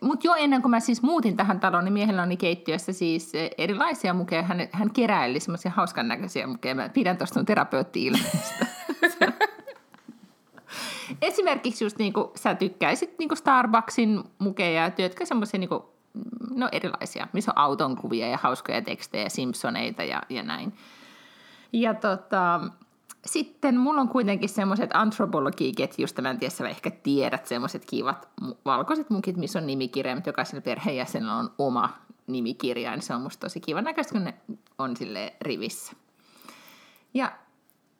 [0.00, 4.14] mutta jo ennen kuin mä siis muutin tähän taloon, niin miehellä oli keittiössä siis erilaisia
[4.14, 4.42] mukeja.
[4.42, 6.74] Hän, hän keräili semmoisia hauskan näköisiä mukeja.
[6.74, 8.66] Mä pidän tuosta terapeutti-ilmeestä.
[11.22, 15.70] Esimerkiksi just niin kuin sä tykkäisit niin kuin Starbucksin mukeja, työtkä semmoisia niin
[16.54, 20.72] no erilaisia, missä on auton kuvia ja hauskoja tekstejä, Simpsoneita ja, ja näin.
[21.72, 22.60] Ja tota,
[23.26, 28.28] sitten mulla on kuitenkin semmoiset Anthropology-ketjusta, mä en tiedä, sä ehkä tiedät, semmoiset kivat
[28.64, 31.88] valkoiset mukit, missä on nimikirja, mutta jokaisella perheenjäsenellä on oma
[32.26, 34.34] nimikirja, niin se on musta tosi kiva näköistä, kun ne
[34.78, 35.92] on sille rivissä.
[37.14, 37.32] Ja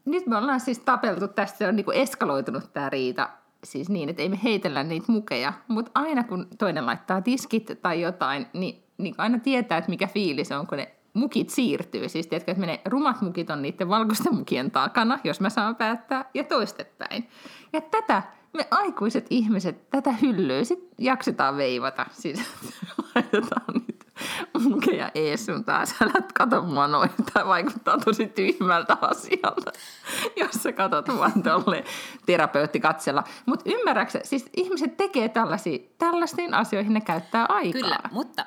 [0.05, 3.29] nyt me ollaan siis tapeltu tästä, se on niinku eskaloitunut tämä riita,
[3.65, 8.01] siis niin, että ei me heitellä niitä mukeja, mutta aina kun toinen laittaa tiskit tai
[8.01, 12.09] jotain, niin, niin aina tietää, että mikä fiilis on, kun ne mukit siirtyy.
[12.09, 16.25] Siis tiedätkö, että menee, rumat mukit on niiden valkoisten mukien takana, jos mä saan päättää,
[16.35, 17.29] ja toistepäin.
[17.73, 18.23] Ja tätä
[18.53, 22.07] me aikuiset ihmiset, tätä hyllyä sit jaksetaan veivata.
[22.13, 22.43] Siis
[23.15, 24.07] laitetaan nyt
[24.63, 29.73] mukeja ees sun taas, älä kato mua noin, tämä vaikuttaa tosi tyhmältä asialta,
[30.37, 31.85] jos sä katot vaan tolle
[32.27, 33.25] terapeutti katsella.
[33.47, 35.29] Mutta ymmärräksä, siis ihmiset tekee
[35.99, 37.81] tällaisiin asioihin ne käyttää aikaa.
[37.81, 38.45] Kyllä, mutta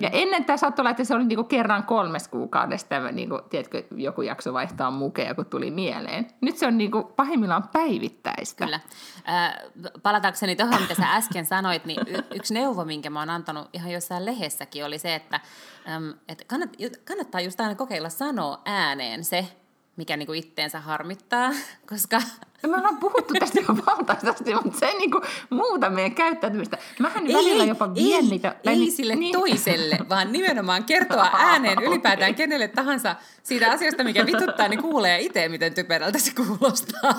[0.00, 3.82] Ja ennen tämä saattoi olla, että se oli niinku kerran kolmes kuukaudesta, tämä, niinku, tiedätkö,
[3.96, 6.26] joku jakso vaihtaa mukeja, kun tuli mieleen.
[6.40, 8.64] Nyt se on niinku, pahimmillaan päivittäistä.
[8.64, 8.80] Kyllä.
[9.28, 9.54] Äh,
[10.02, 13.92] palatakseni tuohon, mitä sä äsken sanoit, niin y- yksi neuvo, minkä mä oon antanut ihan
[13.92, 15.40] jossain lehdessäkin, oli se, että,
[15.88, 16.70] äm, että kannat,
[17.04, 19.48] kannattaa just aina kokeilla sanoa ääneen se,
[19.96, 21.50] mikä niinku itteensä harmittaa,
[21.90, 22.20] koska
[22.62, 26.78] No me ollaan puhuttu tästä jo valtaisesti, mutta se ei niinku muuta meidän käyttäytymistä.
[26.98, 28.54] Mähän välillä jopa vien ei, niitä...
[28.64, 29.32] ei ni- sille niin.
[29.32, 35.48] toiselle, vaan nimenomaan kertoa ääneen ylipäätään kenelle tahansa siitä asiasta, mikä vituttaa, niin kuulee itse,
[35.48, 37.14] miten typerältä se kuulostaa.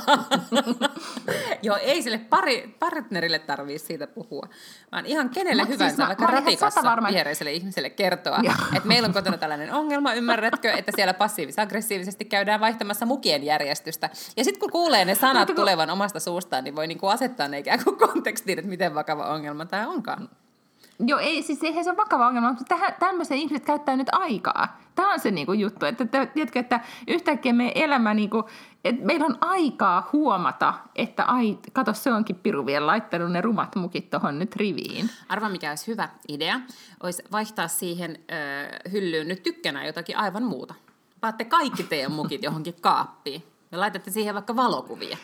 [1.63, 4.49] Joo, ei sille pari, partnerille tarvii siitä puhua,
[4.91, 8.39] vaan ihan kenelle Mut siis hyvänsä, mä- vaikka mä ratikassa että- viereiselle ihmiselle kertoa,
[8.75, 14.09] että meillä on kotona tällainen ongelma, ymmärrätkö, että siellä passiivis-aggressiivisesti käydään vaihtamassa mukien järjestystä.
[14.37, 17.47] Ja sitten kun kuulee ne sanat Mutta kun- tulevan omasta suustaan, niin voi niinku asettaa
[17.47, 20.29] ne ikään kuin kontekstiin, että miten vakava ongelma tämä onkaan.
[21.07, 24.79] Joo, ei, siis eihän se ole vakava ongelma, mutta tähän, tämmöisen ihmiset käyttää nyt aikaa.
[24.95, 28.49] Tämä on se niinku juttu, että te- tiedätkö, että yhtäkkiä meidän elämä, niinku,
[28.83, 33.75] että meillä on aikaa huomata, että ai, kato se onkin piru vielä laittanut ne rumat
[33.75, 35.09] mukit tuohon nyt riviin.
[35.29, 36.59] Arva, mikä olisi hyvä idea,
[37.03, 40.73] olisi vaihtaa siihen ö, hyllyyn nyt tykkänään jotakin aivan muuta.
[41.21, 45.17] Paatte kaikki teidän mukit johonkin kaappiin ja laitatte siihen vaikka valokuvia.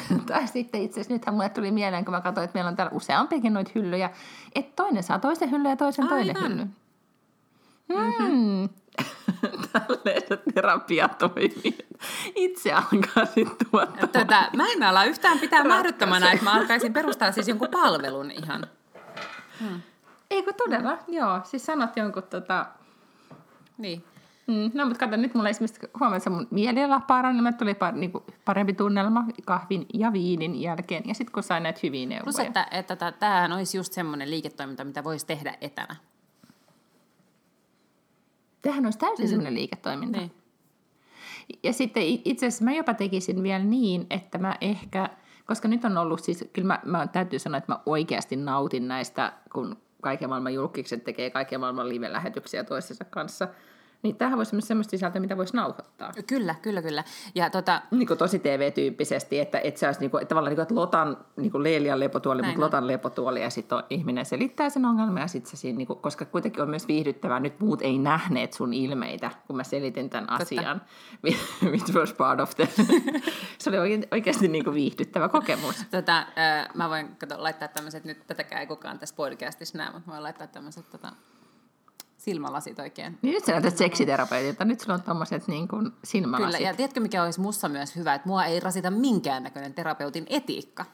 [0.26, 2.96] tai sitten itse asiassa nythän mulle tuli mieleen, kun mä katsoin, että meillä on täällä
[2.96, 4.10] useampiakin noita hyllyjä,
[4.54, 6.50] että toinen saa toisen hyllyn ja toisen toinen Aivan.
[6.50, 6.76] hyllyn.
[7.88, 8.68] Mm.
[9.72, 11.78] Tälleen se terapia toimii.
[12.34, 14.06] Itse alkaa sitten tuottaa.
[14.06, 18.66] Tätä, mä en ala yhtään pitää mahdottomana, että mä alkaisin perustaa siis jonkun palvelun ihan.
[20.30, 20.98] Eikö todella?
[21.08, 22.66] Joo, siis sanot jonkun tota...
[23.78, 24.04] Niin.
[24.46, 28.12] Mm, no, mutta kato, nyt mulla esimerkiksi huomioon, mun mieliala parani, niin tuli par, niin
[28.12, 31.02] kuin parempi tunnelma kahvin ja viinin jälkeen.
[31.06, 32.24] Ja sitten kun sain näitä hyviä neuvoja.
[32.24, 35.96] Plus, että, että, että tämähän olisi just semmoinen liiketoiminta, mitä voisi tehdä etänä.
[38.62, 39.28] Tämähän olisi täysin mm.
[39.28, 40.18] semmoinen liiketoiminta.
[40.18, 40.32] Niin.
[41.62, 45.10] Ja sitten itse asiassa mä jopa tekisin vielä niin, että mä ehkä,
[45.46, 49.32] koska nyt on ollut siis, kyllä mä, mä täytyy sanoa, että mä oikeasti nautin näistä,
[49.52, 53.48] kun kaiken maailman julkikset tekee kaiken maailman live-lähetyksiä toistensa kanssa–
[54.02, 56.12] niin tämähän voisi olla semmoista sisältöä, mitä voisi nauhoittaa.
[56.26, 57.04] Kyllä, kyllä, kyllä.
[57.34, 57.82] Ja tota...
[57.90, 60.74] Niin kuin tosi TV-tyyppisesti, että, että se olisi niin kuin, että tavallaan niin kuin, että
[60.74, 62.66] Lotan niin kuin Leelian lepotuoli, Näin mutta on.
[62.66, 66.24] Lotan lepotuoli ja sitten ihminen selittää sen ongelman ja sitten se siinä, niin kuin, koska
[66.24, 70.42] kuitenkin on myös viihdyttävää, nyt muut ei nähneet sun ilmeitä, kun mä selitin tämän Totta.
[70.42, 70.82] asian,
[71.70, 72.68] which was part of the...
[73.58, 75.86] se oli oikeasti niin kuin viihdyttävä kokemus.
[75.90, 80.06] Tota, äh, mä voin kato, laittaa tämmöiset, nyt tätäkään ei kukaan tässä podcastissa näe, mutta
[80.06, 81.12] mä voin laittaa tämmöiset tota,
[82.24, 83.18] silmälasit oikein.
[83.22, 86.56] Niin nyt sä näytät seksiterapeutilta, nyt sulla on tommoset niin kuin silmälasit.
[86.56, 90.84] Kyllä, ja tiedätkö mikä olisi mussa myös hyvä, että mua ei rasita minkäännäköinen terapeutin etiikka.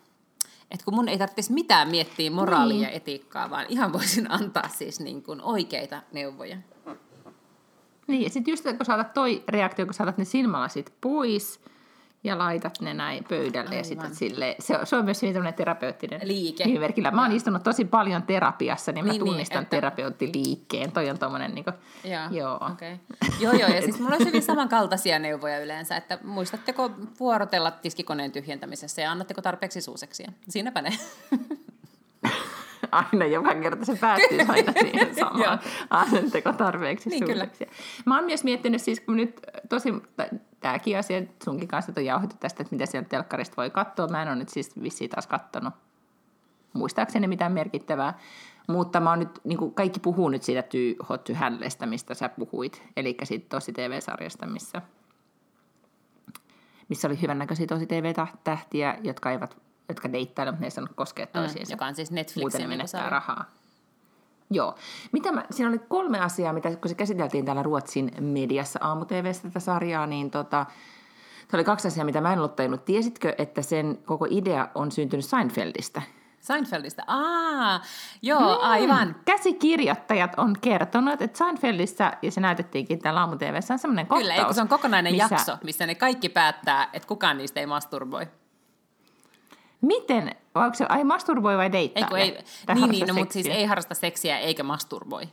[0.71, 2.83] Että kun mun ei tarvitsisi mitään miettiä moraalia niin.
[2.83, 6.57] ja etiikkaa, vaan ihan voisin antaa siis niin kuin oikeita neuvoja.
[8.07, 11.61] Niin, ja sitten just kun saatat toi reaktio, kun saatat ne silmälasit pois–
[12.25, 13.79] ja laitat ne näin pöydälle Aivan.
[13.79, 16.65] ja sitten sille, se, se on myös hyvin tämmöinen terapeuttinen liike.
[16.65, 17.11] Nimimerkillä.
[17.11, 19.77] Mä oon istunut tosi paljon terapiassa, niin mä niin, niin tunnistan niin, että...
[19.77, 20.93] terapeuttiliikkeen.
[20.93, 22.23] Toi on tommonen niin kuin, joo.
[22.31, 22.55] Joo.
[22.73, 22.97] Okay.
[23.41, 29.03] joo, joo, ja siis mulla on hyvin samankaltaisia neuvoja yleensä, että muistatteko vuorotella tiskikoneen tyhjentämisessä
[29.03, 30.33] ja annatteko tarpeeksi suuseksia?
[30.49, 30.99] Siinäpä ne.
[32.93, 35.61] Aina joka kerta se päättyy aina siihen samaan.
[35.91, 37.47] Asenteko tarpeeksi niin kyllä.
[38.07, 39.95] Mä oon myös miettinyt siis, kun nyt tosi,
[40.61, 44.09] tämäkin asia sunkin kanssa on jauhettu tästä, että mitä sieltä telkkarista voi katsoa.
[44.09, 45.75] Mä en ole nyt siis vissiin taas kattonut
[46.73, 48.19] muistaakseni mitään merkittävää.
[48.69, 52.15] Mutta mä oon nyt, niin kuin kaikki puhuu nyt siitä tyy, Hot to Handlestä, mistä
[52.15, 52.83] sä puhuit.
[52.97, 54.83] Eli siitä tosi TV-sarjasta, missä,
[56.89, 61.33] missä oli hyvännäköisiä tosi TV-tähtiä, jotka eivät jotka deittailevat, mutta ne ei sanonut koskea mm,
[61.33, 61.71] toisiinsa.
[61.71, 63.45] Mm, joka on siis Netflixin Muuten ne menettää rahaa.
[64.51, 64.75] Joo.
[65.13, 69.61] Mitä mä, siinä oli kolme asiaa, mitä kun se käsiteltiin täällä Ruotsin mediassa aamu tätä
[69.61, 70.67] sarjaa, niin tota,
[71.53, 72.85] oli kaksi asiaa, mitä mä en ollut tajunnut.
[72.85, 76.03] Tiesitkö, että sen koko idea on syntynyt Seinfeldistä?
[76.41, 77.83] Seinfeldistä, aa,
[78.23, 78.61] joo, mm.
[78.61, 79.17] aivan.
[79.25, 83.37] Käsikirjoittajat on kertonut, että Seinfeldissä, ja se näytettiinkin täällä aamu
[83.73, 84.39] on semmoinen kohtaus.
[84.39, 85.35] Kyllä, se on kokonainen missä...
[85.35, 88.27] jakso, missä ne kaikki päättää, että kukaan niistä ei masturboi.
[89.81, 92.19] Miten, onko se, ai masturboi vai deittaa?
[92.19, 92.23] Ei,
[92.69, 95.29] ei, niin, niin no, mutta siis ei harrasta seksiä eikä masturboi.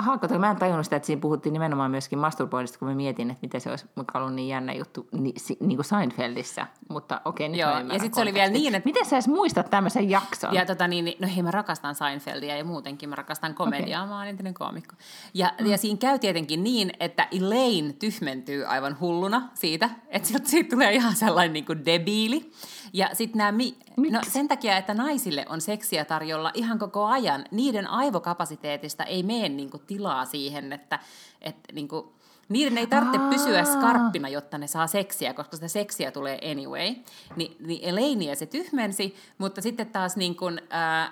[0.00, 3.30] Aha, kato, mä en tajunnut sitä, että siinä puhuttiin nimenomaan myöskin masturboinnista, kun mä mietin,
[3.30, 6.66] että miten se olisi ollut niin jännä juttu niin, niin kuin Seinfeldissä.
[6.88, 8.88] Mutta okei, nyt Joo, ja sitten se oli vielä niin, että...
[8.88, 10.54] Miten sä edes muistat tämmöisen jakson?
[10.54, 14.10] Ja tota niin, no hei, mä rakastan Seinfeldia ja muutenkin mä rakastan komediaa, okay.
[14.10, 14.96] mä oon entinen koomikko.
[15.34, 15.66] Ja, mm.
[15.66, 21.16] ja siinä käy tietenkin niin, että Elaine tyhmentyy aivan hulluna siitä, että siitä tulee ihan
[21.16, 22.52] sellainen niin kuin debiili.
[22.92, 23.76] Ja sitten nämä, mi-
[24.10, 29.48] no sen takia, että naisille on seksiä tarjolla ihan koko ajan, niiden aivokapasiteetista ei mene
[29.48, 30.98] niinku tilaa siihen, että,
[31.40, 32.12] että niinku,
[32.50, 33.30] niiden ei tarvitse Aa.
[33.30, 36.94] pysyä skarppina, jotta ne saa seksiä, koska sitä seksiä tulee anyway.
[37.36, 41.10] Ni, niin Elaineä se tyhmensi, mutta sitten taas niin kuin, äh,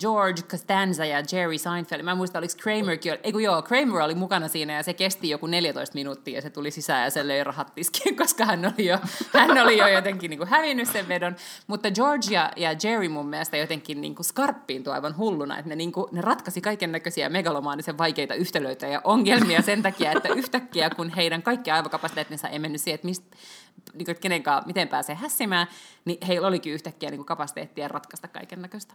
[0.00, 4.14] George Costanza ja Jerry Seinfeld, mä en muista, oliko Kramerkin, ei kun joo, Kramer oli
[4.14, 7.44] mukana siinä ja se kesti joku 14 minuuttia ja se tuli sisään ja se löi
[7.44, 8.98] rahat tiskiin, koska hän oli jo,
[9.32, 11.36] hän oli jo jotenkin niin kuin hävinnyt sen vedon.
[11.66, 15.76] Mutta George ja, ja Jerry mun mielestä jotenkin niin kuin skarppiintui aivan hulluna, että ne,
[15.76, 20.60] niin kuin, ne ratkaisi kaiken näköisiä megalomaanisen vaikeita yhtälöitä ja ongelmia sen takia, että yhtä
[20.66, 23.36] yhtäkkiä, kun heidän kaikki aivokapasiteettinsa ei mennyt siihen, että, mistä,
[23.94, 25.66] niin että kenen kanssa, miten pääsee hässimään,
[26.04, 28.94] niin heillä olikin yhtäkkiä niin kapasiteettia ratkaista kaiken näköistä.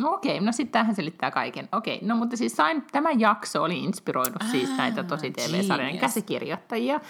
[0.00, 1.68] No okei, no sitten tähän selittää kaiken.
[1.72, 7.00] Okei, no mutta siis sain, tämä jakso oli inspiroinut ah, siis näitä tosi TV-sarjan käsikirjoittajia.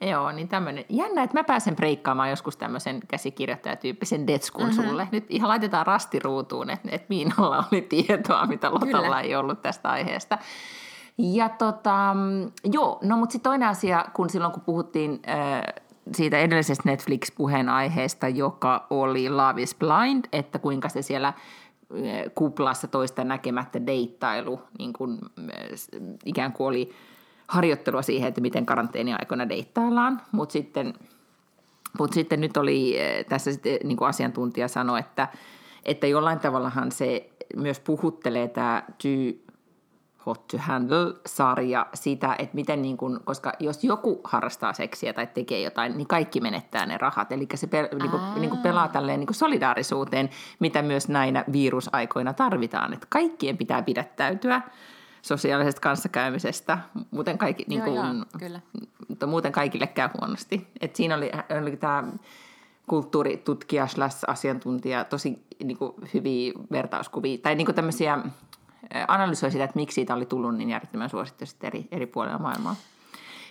[0.00, 0.84] Joo, niin tämmöinen.
[0.88, 4.84] Jännä, että mä pääsen breikkaamaan joskus tämmöisen käsikirjoittajatyyppisen detskun mm-hmm.
[4.84, 5.08] sulle.
[5.12, 9.20] Nyt ihan laitetaan rastiruutuun, että, että Miinalla oli tietoa, mitä Lotalla Kyllä.
[9.20, 10.38] ei ollut tästä aiheesta.
[11.18, 12.16] Ja tota,
[12.72, 18.86] joo, no mutta sitten toinen asia, kun silloin kun puhuttiin äh, siitä edellisestä Netflix-puheenaiheesta, joka
[18.90, 21.32] oli Love is Blind, että kuinka se siellä
[22.34, 25.80] kuplassa toista näkemättä deittailu niin kuin, äh,
[26.24, 26.90] ikään kuin oli
[27.48, 30.94] harjoittelua siihen, että miten karanteeniaikoina deittaillaan, mutta sitten,
[31.98, 32.96] mut sitten nyt oli,
[33.28, 35.28] tässä sitten, niin kuin asiantuntija sanoi, että,
[35.84, 38.82] että jollain tavallahan se myös puhuttelee tämä
[40.26, 45.60] Hot to Handle-sarja sitä, että miten niin kuin, koska jos joku harrastaa seksiä tai tekee
[45.60, 47.32] jotain, niin kaikki menettää ne rahat.
[47.32, 51.44] Eli se pe, niin kuin, niin kuin pelaa tälleen niin kuin solidaarisuuteen, mitä myös näinä
[51.52, 52.92] virusaikoina tarvitaan.
[52.92, 54.62] Että kaikkien pitää pidättäytyä
[55.22, 56.78] sosiaalisesta kanssakäymisestä.
[57.10, 58.04] Muuten, kaikki, niin kuin, joo,
[58.38, 58.60] kyllä.
[59.08, 60.66] mutta muuten kaikille käy huonosti.
[60.80, 61.30] Et siinä oli,
[61.62, 62.04] oli tämä
[62.86, 68.18] kulttuuritutkija slash asiantuntija tosi niin kuin, hyviä vertauskuvia, tai niin kuin tämmöisiä
[69.08, 72.76] analysoi sitä, että miksi siitä oli tullut niin järjettömän suosittu eri, eri puolilla maailmaa.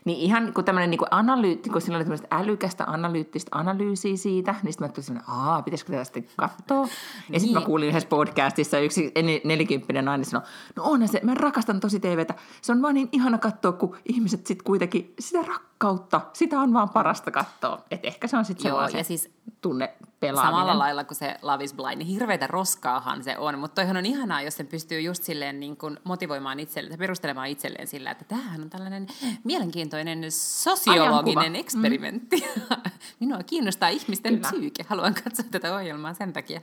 [0.06, 4.74] Niin ihan kun tämmöinen niin analyytti, kun sillä oli tämmöistä älykästä analyyttistä analyysiä siitä, niin
[4.74, 6.88] sitten mä tulin että aa, pitäisikö tätä sitten katsoa?
[7.30, 7.66] Ja sitten mä niin.
[7.66, 9.12] kuulin yhdessä podcastissa yksi
[9.44, 12.34] nelikymppinen nainen sanoi, no onhan se, mä rakastan tosi TVtä.
[12.62, 16.90] Se on vaan niin ihana katsoa, kun ihmiset sitten kuitenkin sitä rakkautta, sitä on vaan
[16.90, 17.82] parasta katsoa.
[17.92, 19.32] Että ehkä se on sitten se, ja siis
[19.64, 20.56] tunne pelaaminen.
[20.56, 24.06] Samalla lailla kuin se Love is Blind, niin hirveitä roskaahan se on, mutta toihan on
[24.06, 28.62] ihanaa, jos se pystyy just silleen niin kuin motivoimaan itselleen, perustelemaan itselleen sillä, että tämähän
[28.62, 29.08] on tällainen
[29.44, 31.60] mielenkiintoinen sosiologinen Ajankuva.
[31.60, 32.44] eksperimentti.
[32.56, 32.92] Mm.
[33.20, 34.48] Minua kiinnostaa ihmisten Kyllä.
[34.52, 36.62] psyyke, haluan katsoa tätä ohjelmaa sen takia.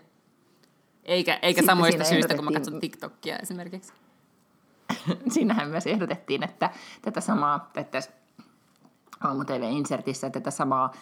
[1.05, 3.93] Eikä, eikä samoista syistä, kun mä katson TikTokia esimerkiksi.
[5.35, 6.71] Siinähän myös ehdotettiin, että
[7.03, 8.01] tätä samaa, että
[9.21, 10.93] aamu TV-insertissä tätä samaa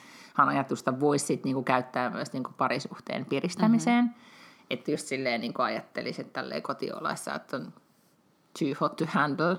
[0.47, 4.05] ajatusta voisi sit niinku käyttää myös niinku parisuhteen piristämiseen.
[4.05, 4.21] Mm-hmm.
[4.71, 7.73] Että just silleen niinku ajattelisin, että tälleen kotiolaissa, että on
[8.59, 9.57] too hot to handle.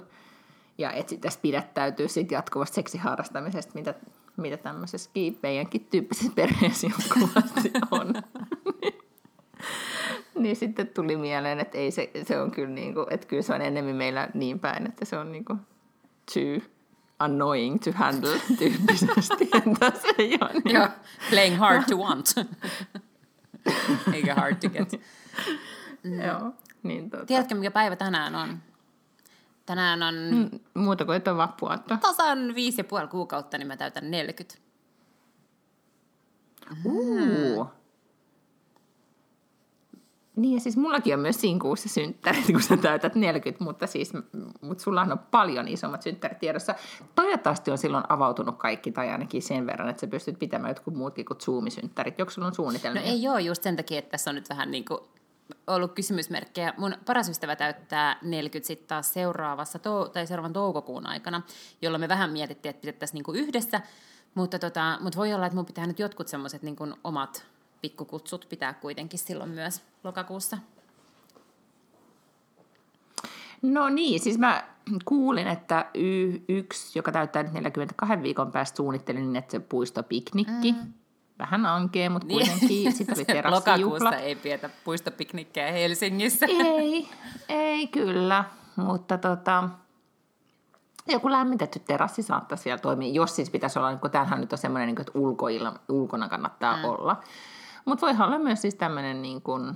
[0.77, 3.93] Ja että sitten pidättäytyy sit jatkuvasta seksiharrastamisesta, mitä,
[4.37, 5.09] mitä tämmöisessä
[5.43, 8.13] meidänkin tyyppisessä perheessä jatkuvasti on.
[10.39, 13.61] niin sitten tuli mieleen, että ei se, se on kyllä niinku, että kyllä se on
[13.61, 15.55] enemmän meillä niin päin, että se on niinku
[16.33, 16.69] too
[17.19, 19.49] annoying to handle tyyppisesti.
[19.53, 20.75] Entä se ei ole niin?
[20.75, 20.87] Joo,
[21.29, 22.35] playing hard to want.
[24.13, 25.01] Eikä hard to get.
[26.03, 26.21] Mm.
[26.21, 26.53] Joo,
[26.83, 27.25] niin tota.
[27.25, 28.57] Tiedätkö, mikä päivä tänään on?
[29.65, 30.15] Tänään on...
[30.15, 31.97] Mm, muuta kuin, että on vappuaatto.
[31.97, 34.59] Tasan viisi ja puoli kuukautta, niin mä täytän 40.
[36.85, 37.67] Uh,
[40.39, 44.13] niin ja siis mullakin on myös siinä kuussa synttärit, kun sä täytät 40, mutta siis
[44.61, 46.75] mutta sulla on paljon isommat synttärit tiedossa.
[47.15, 51.25] Toivottavasti on silloin avautunut kaikki tai ainakin sen verran, että sä pystyt pitämään jotkut muutkin
[51.25, 52.19] kuin Zoom-synttärit.
[52.19, 53.01] Joko sulla on suunnitelmia?
[53.01, 54.99] No ei ole just sen takia, että tässä on nyt vähän niin kuin
[55.67, 56.73] ollut kysymysmerkkejä.
[56.77, 61.41] Mun paras ystävä täyttää 40 sitten taas seuraavassa tou- tai seuraavan toukokuun aikana,
[61.81, 63.81] jolloin me vähän mietittiin, että pidettäisiin niin yhdessä,
[64.35, 67.45] mutta, tota, mutta voi olla, että mun pitää nyt jotkut semmoiset niin omat
[67.81, 70.57] pikkukutsut pitää kuitenkin silloin myös lokakuussa.
[73.61, 74.63] No niin, siis mä
[75.05, 80.71] kuulin, että y- yksi, joka täyttää nyt 42 viikon päästä, suunnitteli niin, että se puistopiknikki.
[80.71, 80.93] Mm.
[81.39, 82.47] Vähän ankee, mutta niin.
[82.47, 82.93] kuitenkin.
[82.93, 86.45] Sitten oli Lokakuussa ei pietä puistopiknikkejä Helsingissä.
[86.49, 87.09] Ei,
[87.49, 89.69] ei kyllä, mutta tota,
[91.07, 94.87] joku lämmitetty terassi saattaa siellä toimia, jos siis pitäisi olla, kun tämähän nyt on semmoinen,
[94.87, 96.83] niin että ulkoilla, ulkona kannattaa mm.
[96.83, 97.21] olla.
[97.85, 99.73] Mutta voi olla myös siis tämmöinen, niin kuin,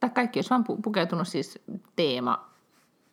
[0.00, 1.58] tai kaikki jos on pukeutunut siis
[1.96, 2.50] teema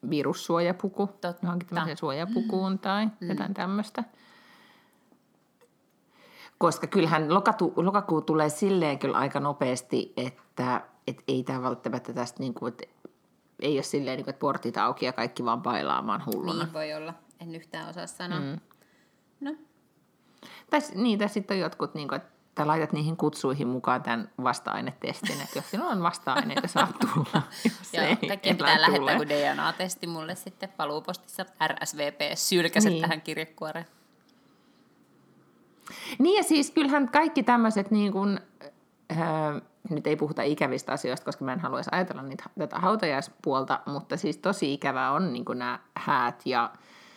[0.10, 1.36] virussuojapuku, Totta.
[1.42, 3.30] johonkin tämmöiseen suojapukuun tai mm.
[3.30, 4.04] jotain tämmöistä.
[6.58, 12.40] Koska kyllähän lokatu, lokakuu tulee silleen kyllä aika nopeasti, että et ei tämä välttämättä tästä,
[12.40, 12.74] niin kuin,
[13.60, 16.64] ei ole silleen, niin kuin, että portit auki ja kaikki vaan bailaamaan hulluna.
[16.64, 18.40] Niin voi olla, en yhtään osaa sanoa.
[18.40, 18.60] Mm.
[19.40, 19.56] No.
[20.70, 24.30] Tai, niin, tai sitten on jotkut, niin kuin, että tai laitat niihin kutsuihin mukaan tämän
[24.44, 27.42] vasta-ainetestin, että jos sinulla on vasta-aineita, saat tulla.
[27.94, 28.82] Joo, kaikkien pitää tule.
[28.82, 33.02] lähettää kuin DNA-testi mulle sitten paluupostissa RSVP sylkäset niin.
[33.02, 33.86] tähän kirjekuoreen.
[36.20, 38.40] Niin ja siis kyllähän kaikki tämmöiset niin kuin,
[39.12, 44.18] äh, nyt ei puhuta ikävistä asioista, koska mä en haluaisi ajatella niitä, tätä hautajaispuolta, mutta
[44.18, 46.72] siis tosi ikävää on niin kuin nämä häät ja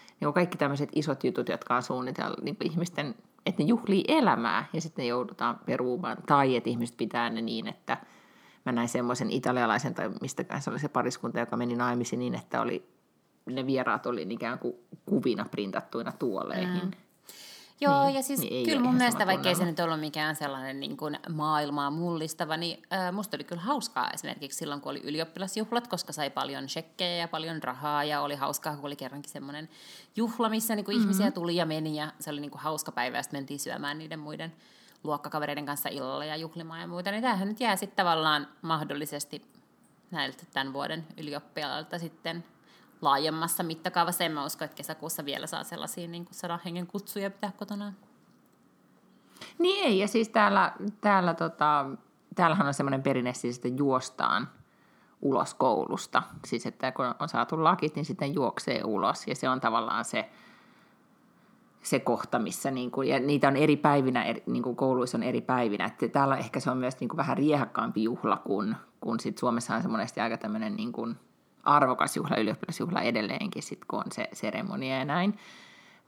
[0.08, 3.14] niin kuin kaikki tämmöiset isot jutut, jotka on suunniteltu niin ihmisten
[3.46, 6.16] että ne juhlii elämää ja sitten joudutaan peruumaan.
[6.26, 7.96] Tai että ihmiset pitää ne niin, että
[8.66, 12.60] mä näin semmoisen italialaisen tai mistäkään se oli se pariskunta, joka meni naimisiin niin, että
[12.60, 12.88] oli,
[13.46, 14.74] ne vieraat oli ikään kuin
[15.06, 16.84] kuvina printattuina tuoleihin.
[16.84, 16.90] Mm.
[17.80, 20.80] Joo, niin, ja siis niin kyllä mun mielestä, vaikka ei se nyt ollut mikään sellainen
[20.80, 25.88] niin kuin maailmaa mullistava, niin äh, musta oli kyllä hauskaa esimerkiksi silloin, kun oli ylioppilasjuhlat,
[25.88, 29.68] koska sai paljon shekkejä ja paljon rahaa, ja oli hauskaa, kun oli kerrankin semmoinen
[30.16, 31.10] juhla, missä niin kuin mm-hmm.
[31.10, 33.98] ihmisiä tuli ja meni, ja se oli niin kuin hauska päivä, ja sitten mentiin syömään
[33.98, 34.52] niiden muiden
[35.04, 39.42] luokkakavereiden kanssa illalla ja juhlimaan ja muuta, niin tämähän nyt jää sitten tavallaan mahdollisesti
[40.10, 42.44] näiltä tämän vuoden ylioppilailta sitten
[43.00, 44.24] laajemmassa mittakaavassa.
[44.24, 47.92] En mä usko, että kesäkuussa vielä saa sellaisia niin kuin sadan hengen kutsuja pitää kotona.
[49.58, 51.86] Niin ei, ja siis täällä, täällä tota,
[52.34, 54.48] täällähän on semmoinen perinne siis, että juostaan
[55.22, 56.22] ulos koulusta.
[56.46, 59.26] Siis että kun on saatu lakit, niin sitten juoksee ulos.
[59.26, 60.30] Ja se on tavallaan se,
[61.82, 65.22] se kohta, missä niin kuin, ja niitä on eri päivinä, eri, niin kuin kouluissa on
[65.22, 65.84] eri päivinä.
[65.84, 69.74] Että täällä ehkä se on myös niin kuin vähän riehakkaampi juhla kuin, kun sit Suomessa
[69.74, 71.16] on se monesti aika tämmöinen niin kuin
[71.64, 75.38] arvokas juhla, ylioppilasjuhla edelleenkin, sit, kun on se seremonia ja näin.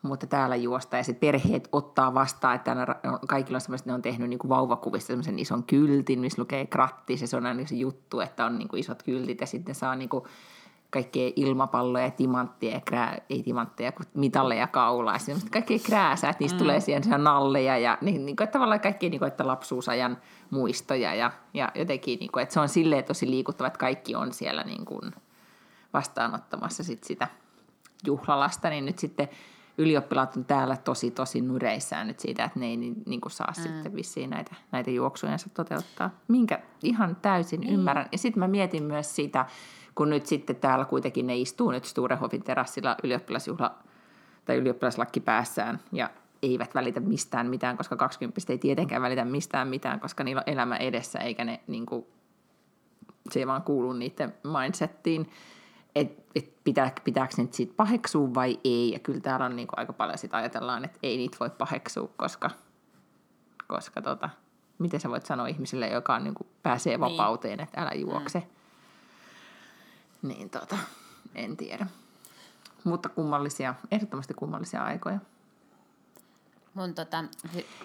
[0.02, 2.94] Mutta täällä juosta ja sitten perheet ottaa vastaan, että täällä
[3.28, 7.20] kaikilla on semmoista, ne on tehnyt niin kuin vauvakuvista semmoisen ison kyltin, missä lukee krattis
[7.20, 9.96] ja se on aina se juttu, että on niin kuin isot kyltit ja sitten saa
[9.96, 10.24] niin kuin
[10.90, 16.44] kaikkea ilmapalloja ja timantteja, ja krää, ei timantteja, kun mitalleja kaulaa, ja kaikkea krääsää, että
[16.44, 16.58] niistä mm.
[16.58, 20.18] tulee siihen nalleja, ja niin, niin kuin, tavallaan kaikki niin kuin, että lapsuusajan
[20.50, 24.32] muistoja, ja, ja jotenkin, niin kuin, että se on silleen tosi liikuttava, että kaikki on
[24.32, 25.12] siellä niin kuin
[25.92, 27.28] vastaanottamassa sit sitä
[28.06, 29.28] juhlalasta, niin nyt sitten
[29.78, 33.52] ylioppilaat on täällä tosi, tosi nureissään nyt siitä, että ne ei niin, niin kuin saa
[33.56, 33.62] mm.
[33.62, 36.10] sitten vissiin näitä, näitä juoksujensa toteuttaa.
[36.28, 37.74] Minkä ihan täysin mm.
[37.74, 38.08] ymmärrän.
[38.12, 39.46] Ja sitten mä mietin myös sitä,
[39.94, 43.74] kun nyt sitten täällä kuitenkin ne istuu nyt Sturehofin terassilla ylioppilasjuhla
[44.44, 46.10] tai ylioppilaslakki päässään ja
[46.42, 50.76] eivät välitä mistään mitään, koska 20 ei tietenkään välitä mistään mitään, koska niillä on elämä
[50.76, 52.06] edessä, eikä ne niin kuin,
[53.30, 55.30] se ei vaan kuulu niiden mindsettiin,
[56.00, 58.92] että et pitää, pitääkö niitä siitä paheksua vai ei.
[58.92, 62.08] Ja kyllä täällä on niin kuin aika paljon sitä ajatellaan, että ei niitä voi paheksua,
[62.16, 62.50] koska,
[63.66, 64.30] koska tota,
[64.78, 67.00] miten sä voit sanoa ihmiselle, joka on, niin kuin, pääsee niin.
[67.00, 68.38] vapauteen, että älä juokse.
[68.38, 68.46] Mm
[70.28, 70.78] niin tota,
[71.34, 71.86] en tiedä.
[72.84, 75.18] Mutta kummallisia, ehdottomasti kummallisia aikoja.
[76.74, 77.24] Mun, tota,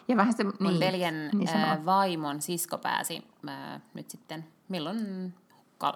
[0.07, 5.34] ja vähän se, mun niin, veljen niin vaimon sisko pääsi ää, nyt sitten, milloin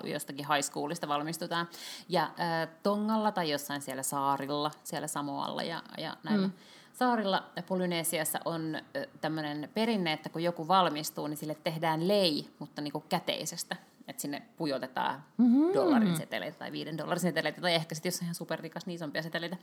[0.04, 1.68] jostakin high schoolista valmistutaan.
[2.10, 6.54] Ja ää, Tongalla tai jossain siellä saarilla, siellä Samoalla ja, ja näillä mm.
[6.94, 8.78] saarilla Polynesiassa on
[9.22, 13.76] tämmöinen perinne, että kun joku valmistuu, niin sille tehdään lei, mutta niin kuin käteisestä
[14.08, 15.74] että sinne pujotetaan mm-hmm.
[15.74, 19.22] dollarin seteleitä tai viiden dollarin seteleitä, tai ehkä sitten jos on ihan superrikas, niin isompia
[19.22, 19.58] seteleitä.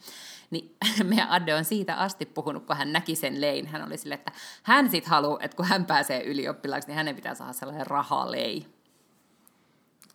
[0.51, 3.67] Niin meidän Adde on siitä asti puhunut, kun hän näki sen lein.
[3.67, 7.35] Hän oli sille, että hän sitten haluaa, että kun hän pääsee ylioppilaaksi, niin hänen pitää
[7.35, 8.67] saada sellainen rahalei.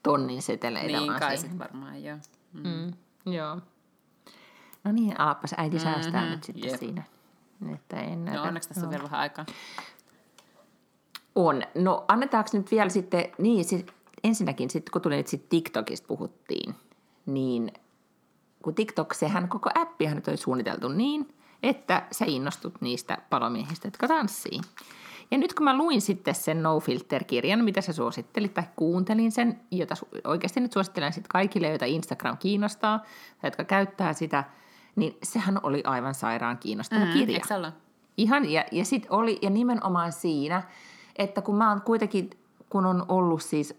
[0.08, 2.18] Tonnin seteleitä Niin kai sitten varmaan, joo.
[2.54, 2.64] Mm.
[2.64, 3.58] Mm, joo.
[4.84, 6.36] No niin, alapas äiti säästää mm-hmm.
[6.36, 6.80] nyt sitten yep.
[6.80, 7.04] siinä.
[7.74, 9.46] Että en no onneksi tässä on vielä vähän aikaa.
[11.36, 11.64] On.
[11.76, 13.94] No annetaanko nyt vielä sitten, niin sit,
[14.24, 16.76] ensinnäkin sitten kun tuli nyt sit TikTokista puhuttiin,
[17.26, 17.72] niin
[18.64, 21.34] kun TikTok, sehän koko appihan nyt oli suunniteltu niin,
[21.64, 24.62] että sä innostut niistä palomiehistä, jotka tanssii.
[25.32, 29.60] Ja nyt kun mä luin sitten sen No Filter-kirjan, mitä sä suosittelit tai kuuntelin sen,
[29.72, 33.00] jota oikeasti nyt suosittelen sitten kaikille, joita Instagram kiinnostaa
[33.42, 34.44] tai jotka käyttää sitä,
[34.96, 37.40] niin sehän oli aivan sairaan kiinnostava mm, kirja.
[38.18, 40.64] Ihan, ja, ja sitten oli, ja nimenomaan siinä,
[41.16, 42.30] että kun mä oon kuitenkin,
[42.70, 43.76] kun on ollut siis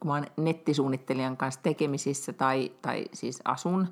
[0.00, 3.88] kun mä oon nettisuunnittelijan kanssa tekemisissä tai, tai siis asun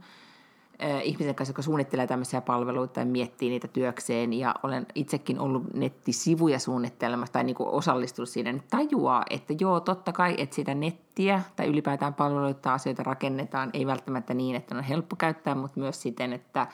[1.03, 4.33] ihmisen kanssa, joka suunnittelee tämmöisiä palveluita tai miettii niitä työkseen.
[4.33, 10.13] Ja olen itsekin ollut nettisivuja suunnittelemassa tai niin osallistunut siinä, niin tajuaa, että joo, totta
[10.13, 15.17] kai, että sitä nettiä tai ylipäätään palveluita asioita rakennetaan, ei välttämättä niin, että on helppo
[15.17, 16.67] käyttää, mutta myös siten, että,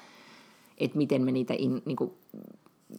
[0.79, 2.11] että miten me niitä, in, niin kuin,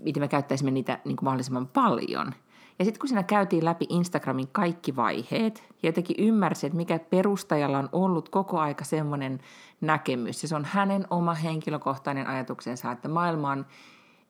[0.04, 2.34] miten me käyttäisimme niitä niin kuin mahdollisimman paljon–
[2.80, 7.80] ja sitten kun siinä käytiin läpi Instagramin kaikki vaiheet ja jotenkin ymmärsi, että mikä perustajalla
[7.80, 9.40] on ollut koko aika semmoinen
[9.82, 10.44] näkemys.
[10.44, 13.66] Ja se on hänen oma henkilökohtainen ajatuksensa, että maailma on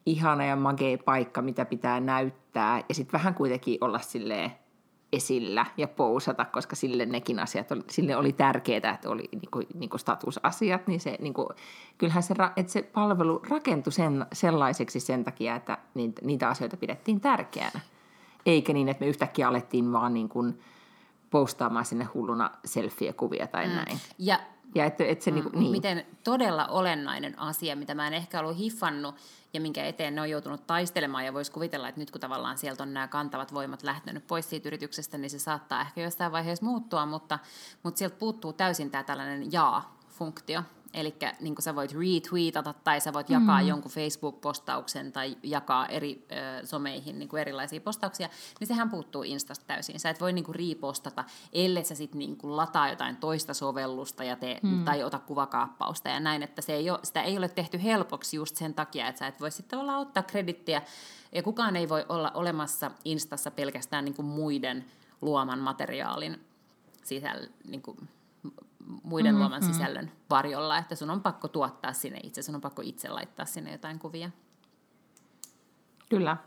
[0.05, 2.83] ihana ja magea paikka, mitä pitää näyttää.
[2.89, 4.51] Ja sitten vähän kuitenkin olla silleen
[5.13, 9.97] esillä ja pousata, koska sille nekin asiat, oli, sille oli tärkeää, että oli niinku, niinku
[9.97, 11.49] statusasiat, niin se, niinku,
[11.97, 17.21] kyllähän se, että se palvelu rakentui sen, sellaiseksi sen takia, että niitä, niitä asioita pidettiin
[17.21, 17.79] tärkeänä
[18.45, 20.59] eikä niin, että me yhtäkkiä alettiin vaan niin kuin
[21.29, 23.73] postaamaan sinne hulluna selfie-kuvia tai mm.
[23.73, 23.99] näin.
[24.19, 24.39] Ja,
[24.75, 25.71] ja että, että se mm, niin, niin.
[25.71, 29.15] miten todella olennainen asia, mitä mä en ehkä ollut hiffannut
[29.53, 32.83] ja minkä eteen ne on joutunut taistelemaan ja voisi kuvitella, että nyt kun tavallaan sieltä
[32.83, 37.05] on nämä kantavat voimat lähtenyt pois siitä yrityksestä, niin se saattaa ehkä jossain vaiheessa muuttua,
[37.05, 37.39] mutta,
[37.83, 39.51] mutta sieltä puuttuu täysin tämä tällainen
[40.14, 40.64] jaa-funktio.
[40.93, 43.68] Eli niin sä voit retweetata tai sä voit jakaa mm.
[43.68, 46.26] jonkun Facebook-postauksen tai jakaa eri
[46.61, 49.99] ö, someihin niin kuin erilaisia postauksia, niin sehän puuttuu Instasta täysin.
[49.99, 54.24] Sä et voi niin kuin repostata, ellei sä sitten niin kuin lataa jotain toista sovellusta
[54.24, 54.86] ja tee, mm.
[54.86, 58.55] tai ota kuvakaappausta ja näin, että se ei ole, sitä ei ole tehty helpoksi just
[58.55, 60.82] sen takia, että sä et voi sitten olla ottaa kredittiä
[61.32, 64.86] ja kukaan ei voi olla olemassa Instassa pelkästään niin kuin muiden
[65.22, 66.41] luoman materiaalin
[67.03, 67.97] sisällä, niin kuin
[69.03, 69.67] muiden mm, luoman mm.
[69.67, 73.71] sisällön varjolla, että sun on pakko tuottaa sinne itse, sun on pakko itse laittaa sinne
[73.71, 74.29] jotain kuvia.
[76.09, 76.38] Kyllä.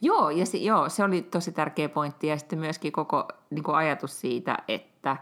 [0.00, 3.76] Joo, ja se, joo, se oli tosi tärkeä pointti, ja sitten myöskin koko niin kuin
[3.76, 5.16] ajatus siitä, että,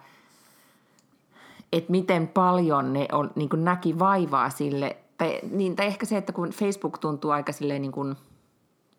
[1.72, 6.32] että miten paljon ne on, niin näki vaivaa sille, tai, niin, tai ehkä se, että
[6.32, 8.16] kun Facebook tuntuu aika silleen niin kuin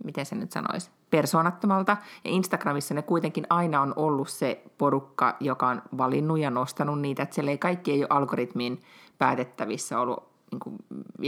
[0.03, 1.97] miten se nyt sanoisi, persoonattomalta.
[2.23, 7.23] Ja Instagramissa ne kuitenkin aina on ollut se porukka, joka on valinnut ja nostanut niitä,
[7.23, 8.81] että siellä ei kaikki ei ole algoritmin
[9.17, 10.75] päätettävissä ollut niin kuin,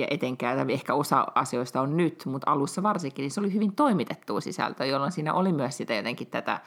[0.09, 4.41] etenkään, tai ehkä osa asioista on nyt, mutta alussa varsinkin, niin se oli hyvin toimitettua
[4.41, 6.61] sisältöä, jolloin siinä oli myös sitä jotenkin tätä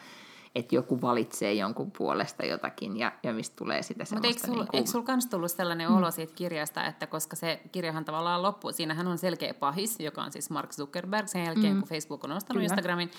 [0.54, 4.14] että joku valitsee jonkun puolesta jotakin ja, ja mistä tulee sitä semmoista.
[4.14, 4.78] Mutta eikö sulla niin kuin...
[4.78, 5.96] eikö sul kans tullut sellainen mm.
[5.96, 10.32] olo siitä kirjasta, että koska se kirjahan tavallaan loppuu, siinähän on selkeä pahis, joka on
[10.32, 11.80] siis Mark Zuckerberg sen jälkeen, mm.
[11.80, 12.64] kun Facebook on ostanut Kyllä.
[12.64, 13.10] Instagramin,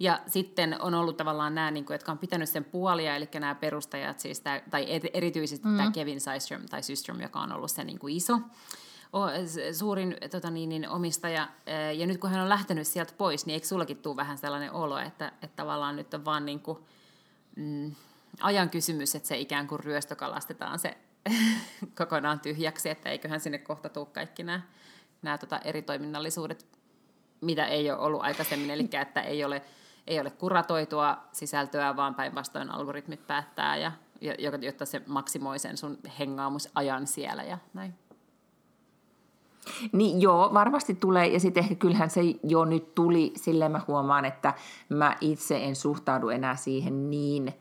[0.00, 3.54] ja sitten on ollut tavallaan nämä, niin kuin, jotka on pitänyt sen puolia, eli nämä
[3.54, 5.76] perustajat, siis tämä, tai erityisesti mm.
[5.76, 8.40] tämä Kevin Systrom, tai Systrom, joka on ollut se niin kuin iso,
[9.72, 11.48] suurin tota niin, niin, omistaja,
[11.96, 14.98] ja nyt kun hän on lähtenyt sieltä pois, niin eikö sullakin tule vähän sellainen olo,
[14.98, 16.78] että, että tavallaan nyt on vaan niin kuin,
[17.56, 17.94] mm,
[18.40, 20.96] ajan kysymys, että se ikään kuin ryöstökalastetaan se
[21.98, 24.60] kokonaan tyhjäksi, että eiköhän sinne kohta tule kaikki nämä,
[25.22, 26.66] nämä tota eri toiminnallisuudet,
[27.40, 29.62] mitä ei ole ollut aikaisemmin, eli että ei ole,
[30.06, 33.92] ei ole kuratoitua sisältöä, vaan päinvastoin algoritmit päättää, ja,
[34.60, 37.94] jotta se maksimoi sen sun hengaamusajan siellä ja näin.
[39.92, 44.24] Niin joo, varmasti tulee, ja sitten ehkä kyllähän se jo nyt tuli, sille mä huomaan,
[44.24, 44.54] että
[44.88, 47.52] mä itse en suhtaudu enää siihen niin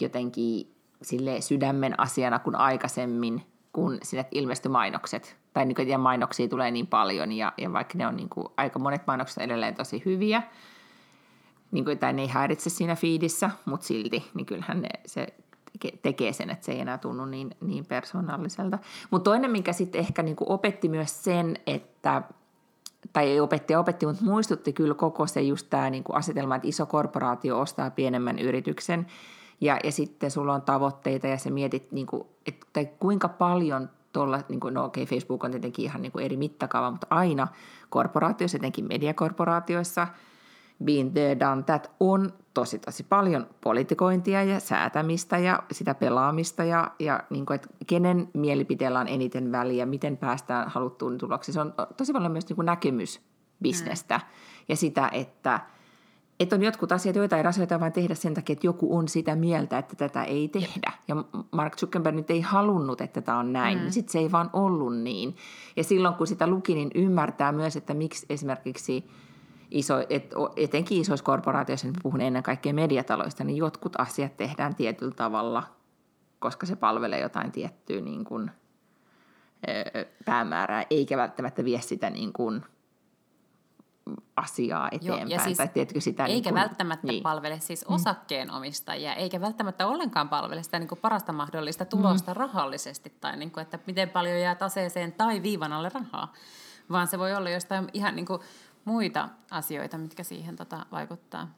[0.00, 5.36] jotenkin sille sydämen asiana kuin aikaisemmin, kun sinne ilmestyi mainokset.
[5.52, 8.78] Tai niin kuin, mainoksia tulee niin paljon, ja, ja vaikka ne on niin kuin, aika
[8.78, 10.42] monet mainokset edelleen tosi hyviä,
[11.70, 15.26] niin kuin, tai ne ei häiritse siinä fiidissä, mutta silti, niin kyllähän ne, se
[16.02, 18.78] tekee sen, että se ei enää tunnu niin, niin persoonalliselta.
[19.10, 22.22] Mutta toinen, mikä sitten ehkä niinku opetti myös sen, että
[23.12, 26.86] tai ei opetti opetti, mutta muistutti kyllä koko se just tämä niinku asetelma, että iso
[26.86, 29.06] korporaatio ostaa pienemmän yrityksen
[29.60, 34.60] ja, ja sitten sulla on tavoitteita ja sä mietit, niinku, että kuinka paljon tuolla, niin
[34.60, 37.48] kuin, no okei, okay, Facebook on tietenkin ihan niin kuin eri mittakaava, mutta aina
[37.90, 40.06] korporaatioissa, etenkin mediakorporaatioissa–
[40.84, 46.90] been there, done that on tosi tosi paljon politikointia ja säätämistä ja sitä pelaamista ja,
[46.98, 51.52] ja niin kuin, että kenen mielipiteellä on eniten väliä, miten päästään haluttuun tuloksiin.
[51.54, 54.24] Se on tosi paljon myös niin kuin näkemysbisnestä mm.
[54.68, 55.60] ja sitä, että,
[56.40, 59.36] että on jotkut asiat, joita ei asioita vain tehdä sen takia, että joku on sitä
[59.36, 60.92] mieltä, että tätä ei tehdä.
[61.08, 61.16] Ja
[61.50, 63.82] Mark Zuckerberg nyt ei halunnut, että tämä on näin, mm.
[63.82, 65.36] niin sitten se ei vaan ollut niin.
[65.76, 69.04] Ja silloin kun sitä luki, niin ymmärtää myös, että miksi esimerkiksi–
[69.70, 75.14] iso, et, etenkin isoissa korporaatioissa, nyt puhun ennen kaikkea mediataloista, niin jotkut asiat tehdään tietyllä
[75.14, 75.62] tavalla,
[76.38, 78.50] koska se palvelee jotain tiettyä niin kuin,
[80.24, 82.62] päämäärää, eikä välttämättä vie sitä niin kuin,
[84.36, 85.30] asiaa eteenpäin.
[85.30, 87.22] Joo, siis, tai tiedätkö, sitä eikä niin kuin, välttämättä niin.
[87.22, 87.94] palvele siis mm.
[87.94, 92.36] osakkeenomistajia, eikä välttämättä ollenkaan palvele sitä niin kuin parasta mahdollista tulosta mm.
[92.36, 96.32] rahallisesti, tai niin kuin, että miten paljon jää taseeseen tai viivan alle rahaa,
[96.90, 98.40] vaan se voi olla jostain ihan niin kuin
[98.84, 101.48] muita asioita, mitkä siihen tota, vaikuttaa.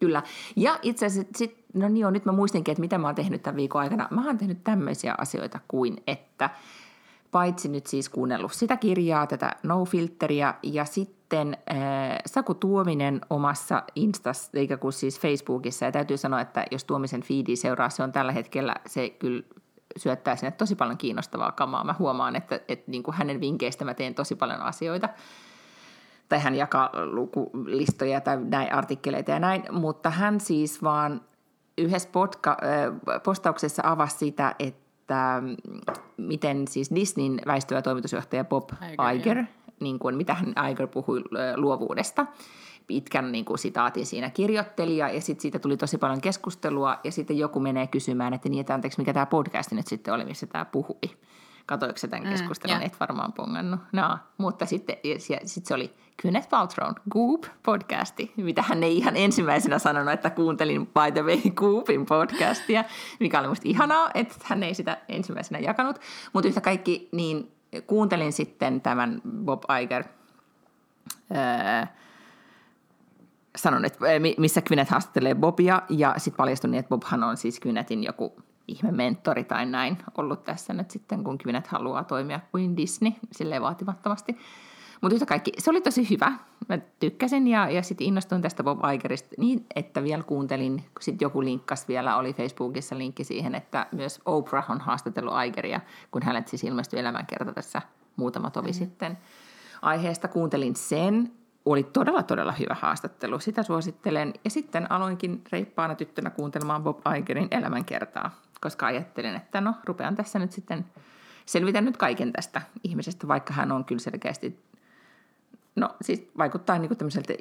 [0.00, 0.22] Kyllä.
[0.56, 3.42] Ja itse asiassa, sit, no niin jo, nyt mä muistinkin, että mitä mä oon tehnyt
[3.42, 4.08] tämän viikon aikana.
[4.10, 6.50] Mä oon tehnyt tämmöisiä asioita kuin, että
[7.30, 11.76] paitsi nyt siis kuunnellut sitä kirjaa, tätä No Filteria, ja sitten äh,
[12.26, 17.56] Saku Tuominen omassa Instas, eikä kuin siis Facebookissa, ja täytyy sanoa, että jos Tuomisen feedi
[17.56, 19.42] seuraa, se on tällä hetkellä, se kyllä
[19.96, 21.84] syöttää sinne tosi paljon kiinnostavaa kamaa.
[21.84, 25.08] Mä huomaan, että, että niin kuin hänen vinkkeistä mä teen tosi paljon asioita
[26.28, 31.20] tai hän jakaa lukulistoja tai näin artikkeleita ja näin, mutta hän siis vaan
[31.78, 35.56] yhdessä podca- postauksessa avasi sitä, että mm,
[36.16, 39.44] miten siis Disneyn väistyvä toimitusjohtaja Bob Iger, Iger
[39.80, 41.22] niin kuin, mitä hän Iger puhui
[41.56, 42.26] luovuudesta,
[42.86, 47.12] pitkän niin kuin, sitaatin siinä kirjoitteli ja, ja sitten siitä tuli tosi paljon keskustelua ja
[47.12, 50.46] sitten joku menee kysymään, että niin, että anteeksi, mikä tämä podcast nyt sitten oli, missä
[50.46, 51.10] tämä puhui.
[51.66, 52.76] Katoiko tämän mm, keskustelun?
[52.76, 53.80] Mm, Et varmaan pongannut.
[53.92, 59.78] No, mutta sitten, sitten se oli Gwyneth Paltrow, Goop podcasti, mitä hän ei ihan ensimmäisenä
[59.78, 62.84] sanonut, että kuuntelin by the way Goopin podcastia,
[63.20, 66.00] mikä oli musta ihanaa, että hän ei sitä ensimmäisenä jakanut.
[66.32, 67.52] Mutta yhtä kaikki, niin
[67.86, 70.04] kuuntelin sitten tämän Bob Iger
[71.36, 71.86] öö,
[73.56, 73.98] sanon, että
[74.38, 78.92] missä Gwyneth haastattelee Bobia, ja sitten paljastui niin, että Bobhan on siis Gwynethin joku ihme
[78.92, 84.36] mentori tai näin ollut tässä nyt sitten, kun Gwyneth haluaa toimia kuin Disney, silleen vaatimattomasti.
[85.00, 86.32] Mutta yhtä kaikki, se oli tosi hyvä.
[86.68, 91.26] Mä tykkäsin ja, ja sitten innostuin tästä Bob Igerista niin, että vielä kuuntelin, kun sitten
[91.26, 95.80] joku linkkas vielä, oli Facebookissa linkki siihen, että myös Oprah on haastatellut Igeria,
[96.10, 97.82] kun hänet siis ilmestyi elämänkerta tässä
[98.16, 98.74] muutama tovi mm.
[98.74, 99.18] sitten.
[99.82, 101.32] Aiheesta kuuntelin sen,
[101.64, 103.40] oli todella, todella hyvä haastattelu.
[103.40, 104.34] Sitä suosittelen.
[104.44, 108.30] Ja sitten aloinkin reippaana tyttönä kuuntelemaan Bob Igerin elämänkertaa,
[108.60, 110.84] koska ajattelin, että no, rupean tässä nyt sitten
[111.46, 114.67] selvitän nyt kaiken tästä ihmisestä, vaikka hän on kyllä selkeästi
[115.80, 117.34] no siis vaikuttaa niin kuin tämmöiseltä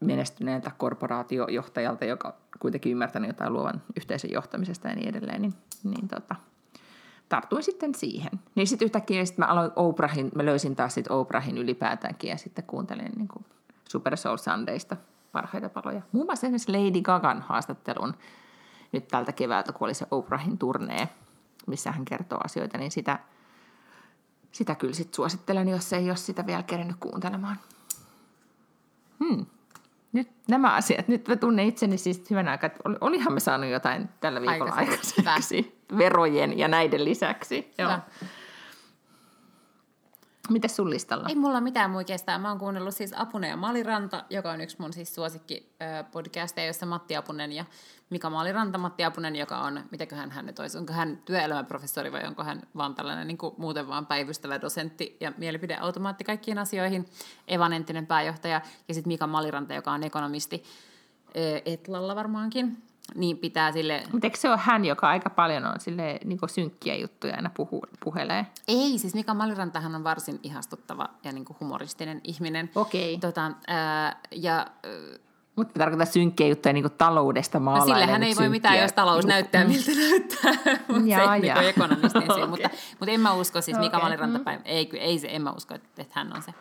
[0.00, 6.36] menestyneeltä korporaatiojohtajalta, joka kuitenkin ymmärtänyt jotain luovan yhteisön johtamisesta ja niin edelleen, niin, niin tota,
[7.28, 8.30] tartuin sitten siihen.
[8.54, 12.64] Niin sitten yhtäkkiä sit mä aloin Oprahin, mä löysin taas sitten Oprahin ylipäätäänkin ja sitten
[12.64, 13.44] kuuntelin niin kuin
[13.88, 14.96] Super Soul Sundaysta
[15.32, 16.02] parhaita paloja.
[16.12, 18.14] Muun muassa esimerkiksi Lady Gagan haastattelun
[18.92, 21.08] nyt tältä keväältä, kun oli se Oprahin turnee,
[21.66, 23.18] missä hän kertoo asioita, niin sitä,
[24.52, 27.58] sitä kyllä sit suosittelen, jos ei ole sitä vielä kerännyt kuuntelemaan.
[29.24, 29.46] Hmm.
[30.12, 34.08] Nyt nämä asiat, nyt mä tunnen itseni siis hyvän aikaa, että olihan me saanut jotain
[34.20, 37.74] tällä viikolla aikaiseksi verojen ja näiden lisäksi.
[37.78, 37.98] Joo.
[40.50, 41.28] Mites sun listalla?
[41.28, 42.38] Ei mulla mitään kestää.
[42.38, 45.72] Mä oon kuunnellut siis Apunen ja Maliranta, joka on yksi mun siis suosikki
[46.12, 47.64] podcasteja, jossa Matti Apunen ja
[48.10, 48.78] Mika Maliranta.
[48.78, 52.94] Matti Apunen, joka on, mitäköhän hän nyt olisi, onko hän työelämäprofessori vai onko hän vaan
[52.94, 57.08] tällainen niin kuin muuten vaan päivystävä dosentti ja mielipideautomaatti kaikkiin asioihin,
[57.48, 60.64] Evan entinen pääjohtaja ja sitten Mika Maliranta, joka on ekonomisti
[61.64, 62.82] Etlalla varmaankin
[63.14, 64.02] niin pitää sille...
[64.12, 67.82] Mutta eikö se ole hän, joka aika paljon on sille niin synkkiä juttuja aina puhu,
[68.04, 68.46] puhelee?
[68.68, 72.70] Ei, siis Mika Malirantahan on varsin ihastuttava ja niin humoristinen ihminen.
[72.74, 73.14] Okei.
[73.14, 73.30] Okay.
[73.30, 74.66] Tota, ää, ja...
[75.56, 77.88] mutta tarkoittaa synkkiä juttuja niin taloudesta maalailen.
[77.88, 80.52] No sillähän ei voi mitään, jos talous näyttää miltä näyttää.
[80.88, 82.46] mutta se ei niin ekonomistin okay.
[82.46, 84.08] mutta, mutta en mä usko, siis Mika okay.
[84.08, 84.58] Maliranta mm.
[84.64, 86.54] ei, ei se, en mä usko, että hän on se.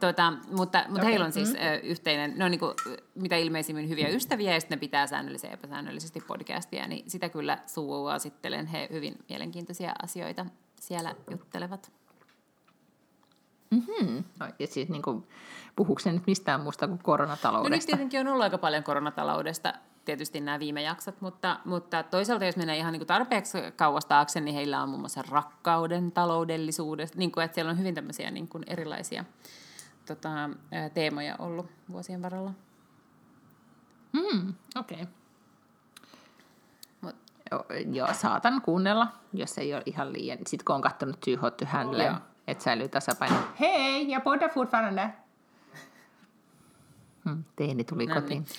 [0.00, 1.04] Tota, mutta mutta okay.
[1.04, 1.58] heillä on siis mm.
[1.66, 2.74] ö, yhteinen, ne on niin kuin,
[3.14, 7.58] mitä ilmeisimmin hyviä ystäviä ja sitten ne pitää säännöllisesti ja epäsäännöllisesti podcastia, niin sitä kyllä
[7.66, 8.66] suosittelen.
[8.66, 10.46] He hyvin mielenkiintoisia asioita
[10.80, 11.92] siellä juttelevat.
[13.70, 14.24] Mm-hmm.
[14.40, 15.26] No, ja siis niin kuin,
[15.76, 17.70] puhuuko se nyt mistään muusta kuin koronataloudesta?
[17.70, 19.74] No nyt tietenkin on ollut aika paljon koronataloudesta,
[20.04, 24.40] tietysti nämä viime jaksot, mutta, mutta toisaalta jos menee ihan niin kuin tarpeeksi kauas taakse,
[24.40, 28.48] niin heillä on muun muassa rakkauden taloudellisuudesta, niin kuin, että siellä on hyvin tämmöisiä niin
[28.48, 29.24] kuin erilaisia
[30.06, 30.50] tota,
[30.94, 32.52] teemoja ollut vuosien varrella.
[34.12, 35.02] Mm, okei.
[35.02, 35.06] Okay.
[37.92, 40.38] Joo, saatan kuunnella, jos ei ole ihan liian.
[40.46, 41.26] Sitten kun on katsonut
[41.66, 42.16] Handle, oh,
[42.46, 43.36] että säilyy tasapaino.
[43.60, 45.10] Hei, ja poddar fortfarande.
[47.28, 48.42] Hmm, teini tuli no kotiin.
[48.42, 48.56] Niin.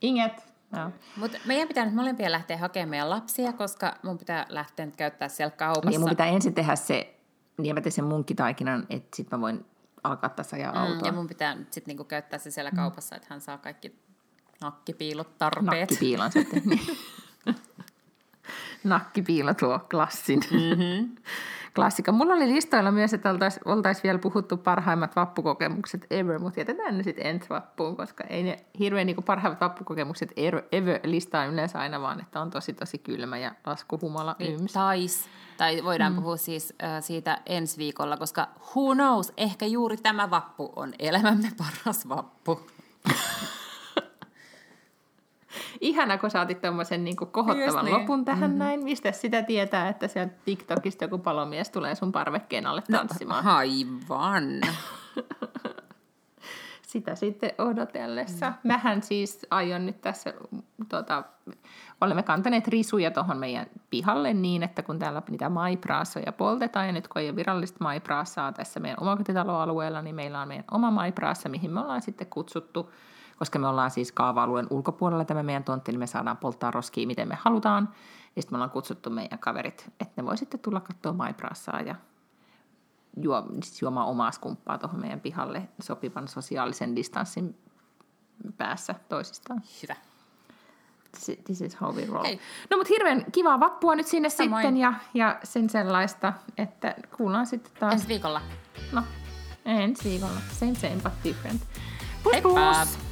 [0.00, 0.54] Inget.
[0.70, 0.90] No.
[1.16, 5.28] Mutta meidän pitää nyt molempia lähteä hakemaan meidän lapsia, koska mun pitää lähteä nyt käyttää
[5.28, 5.90] siellä kaupassa.
[5.90, 7.16] Niin mun pitää ensin tehdä se,
[7.58, 9.64] niin mä teen sen munkkitaikinan, että sitten mä voin
[10.04, 10.98] alkaa tässä ajaa autoa.
[10.98, 12.76] Mm, ja mun pitää sitten niinku käyttää se siellä mm.
[12.76, 13.96] kaupassa, että hän saa kaikki
[14.60, 15.80] nakkipiilot tarpeet.
[15.80, 16.98] Nakkipiilon sitten, niin.
[18.84, 20.40] Nakkipiilo tuo klassin.
[20.50, 21.14] Mm-hmm.
[21.74, 22.12] Klassikko.
[22.12, 27.02] Mulla oli listoilla myös, että oltaisiin oltais vielä puhuttu parhaimmat vappukokemukset ever, mutta jätetään ne
[27.02, 30.32] sitten ensi vappuun, koska ei ne hirveän niin parhaimmat vappukokemukset
[30.72, 34.72] ever listaa yleensä aina vaan, että on tosi tosi kylmä ja laskuhumala yms.
[34.72, 36.16] Tais tai voidaan mm.
[36.16, 41.48] puhua siis äh, siitä ensi viikolla, koska who knows, ehkä juuri tämä vappu on elämämme
[41.84, 42.60] paras vappu.
[45.84, 48.00] Ihana, kun saatit tuommoisen niin kohottavan niin.
[48.00, 48.58] lopun tähän mm-hmm.
[48.58, 48.84] näin.
[48.84, 53.44] Mistä sitä tietää, että sieltä TikTokista joku palomies tulee sun parvekkeen alle no, tanssimaan?
[53.44, 54.60] No, aivan.
[56.94, 58.50] sitä sitten odotellessa.
[58.50, 58.54] Mm.
[58.62, 60.34] Mähän siis aion nyt tässä,
[60.88, 61.24] tuota,
[62.00, 67.08] olemme kantaneet risuja tuohon meidän pihalle niin, että kun täällä niitä maipraasoja poltetaan, ja nyt
[67.08, 71.70] kun ei ole virallista maipraasaa tässä meidän omakotitaloalueella, niin meillä on meidän oma maipraassa, mihin
[71.70, 72.90] me ollaan sitten kutsuttu,
[73.44, 77.28] koska me ollaan siis kaava-alueen ulkopuolella tämä meidän tontti, niin me saadaan polttaa roskia miten
[77.28, 77.88] me halutaan.
[78.36, 81.94] Ja sitten me ollaan kutsuttu meidän kaverit, että ne voi sitten tulla katsoa maipraasaa ja
[83.22, 87.58] juo, siis juomaan omaa skumppaa tuohon meidän pihalle sopivan sosiaalisen distanssin
[88.56, 89.62] päässä toisistaan.
[89.82, 89.96] Hyvä.
[91.44, 92.24] This is how we roll.
[92.24, 92.40] Hei.
[92.70, 94.62] No mutta hirveän kivaa vappua nyt sinne Samoin.
[94.62, 97.92] sitten ja, ja sen sellaista, että kuullaan sitten taas.
[97.92, 98.40] Ensi viikolla.
[98.92, 99.02] No,
[99.64, 100.40] ensi viikolla.
[100.52, 101.62] Same same but different.
[102.22, 102.84] Pus, Heippa!
[102.84, 103.03] Pus.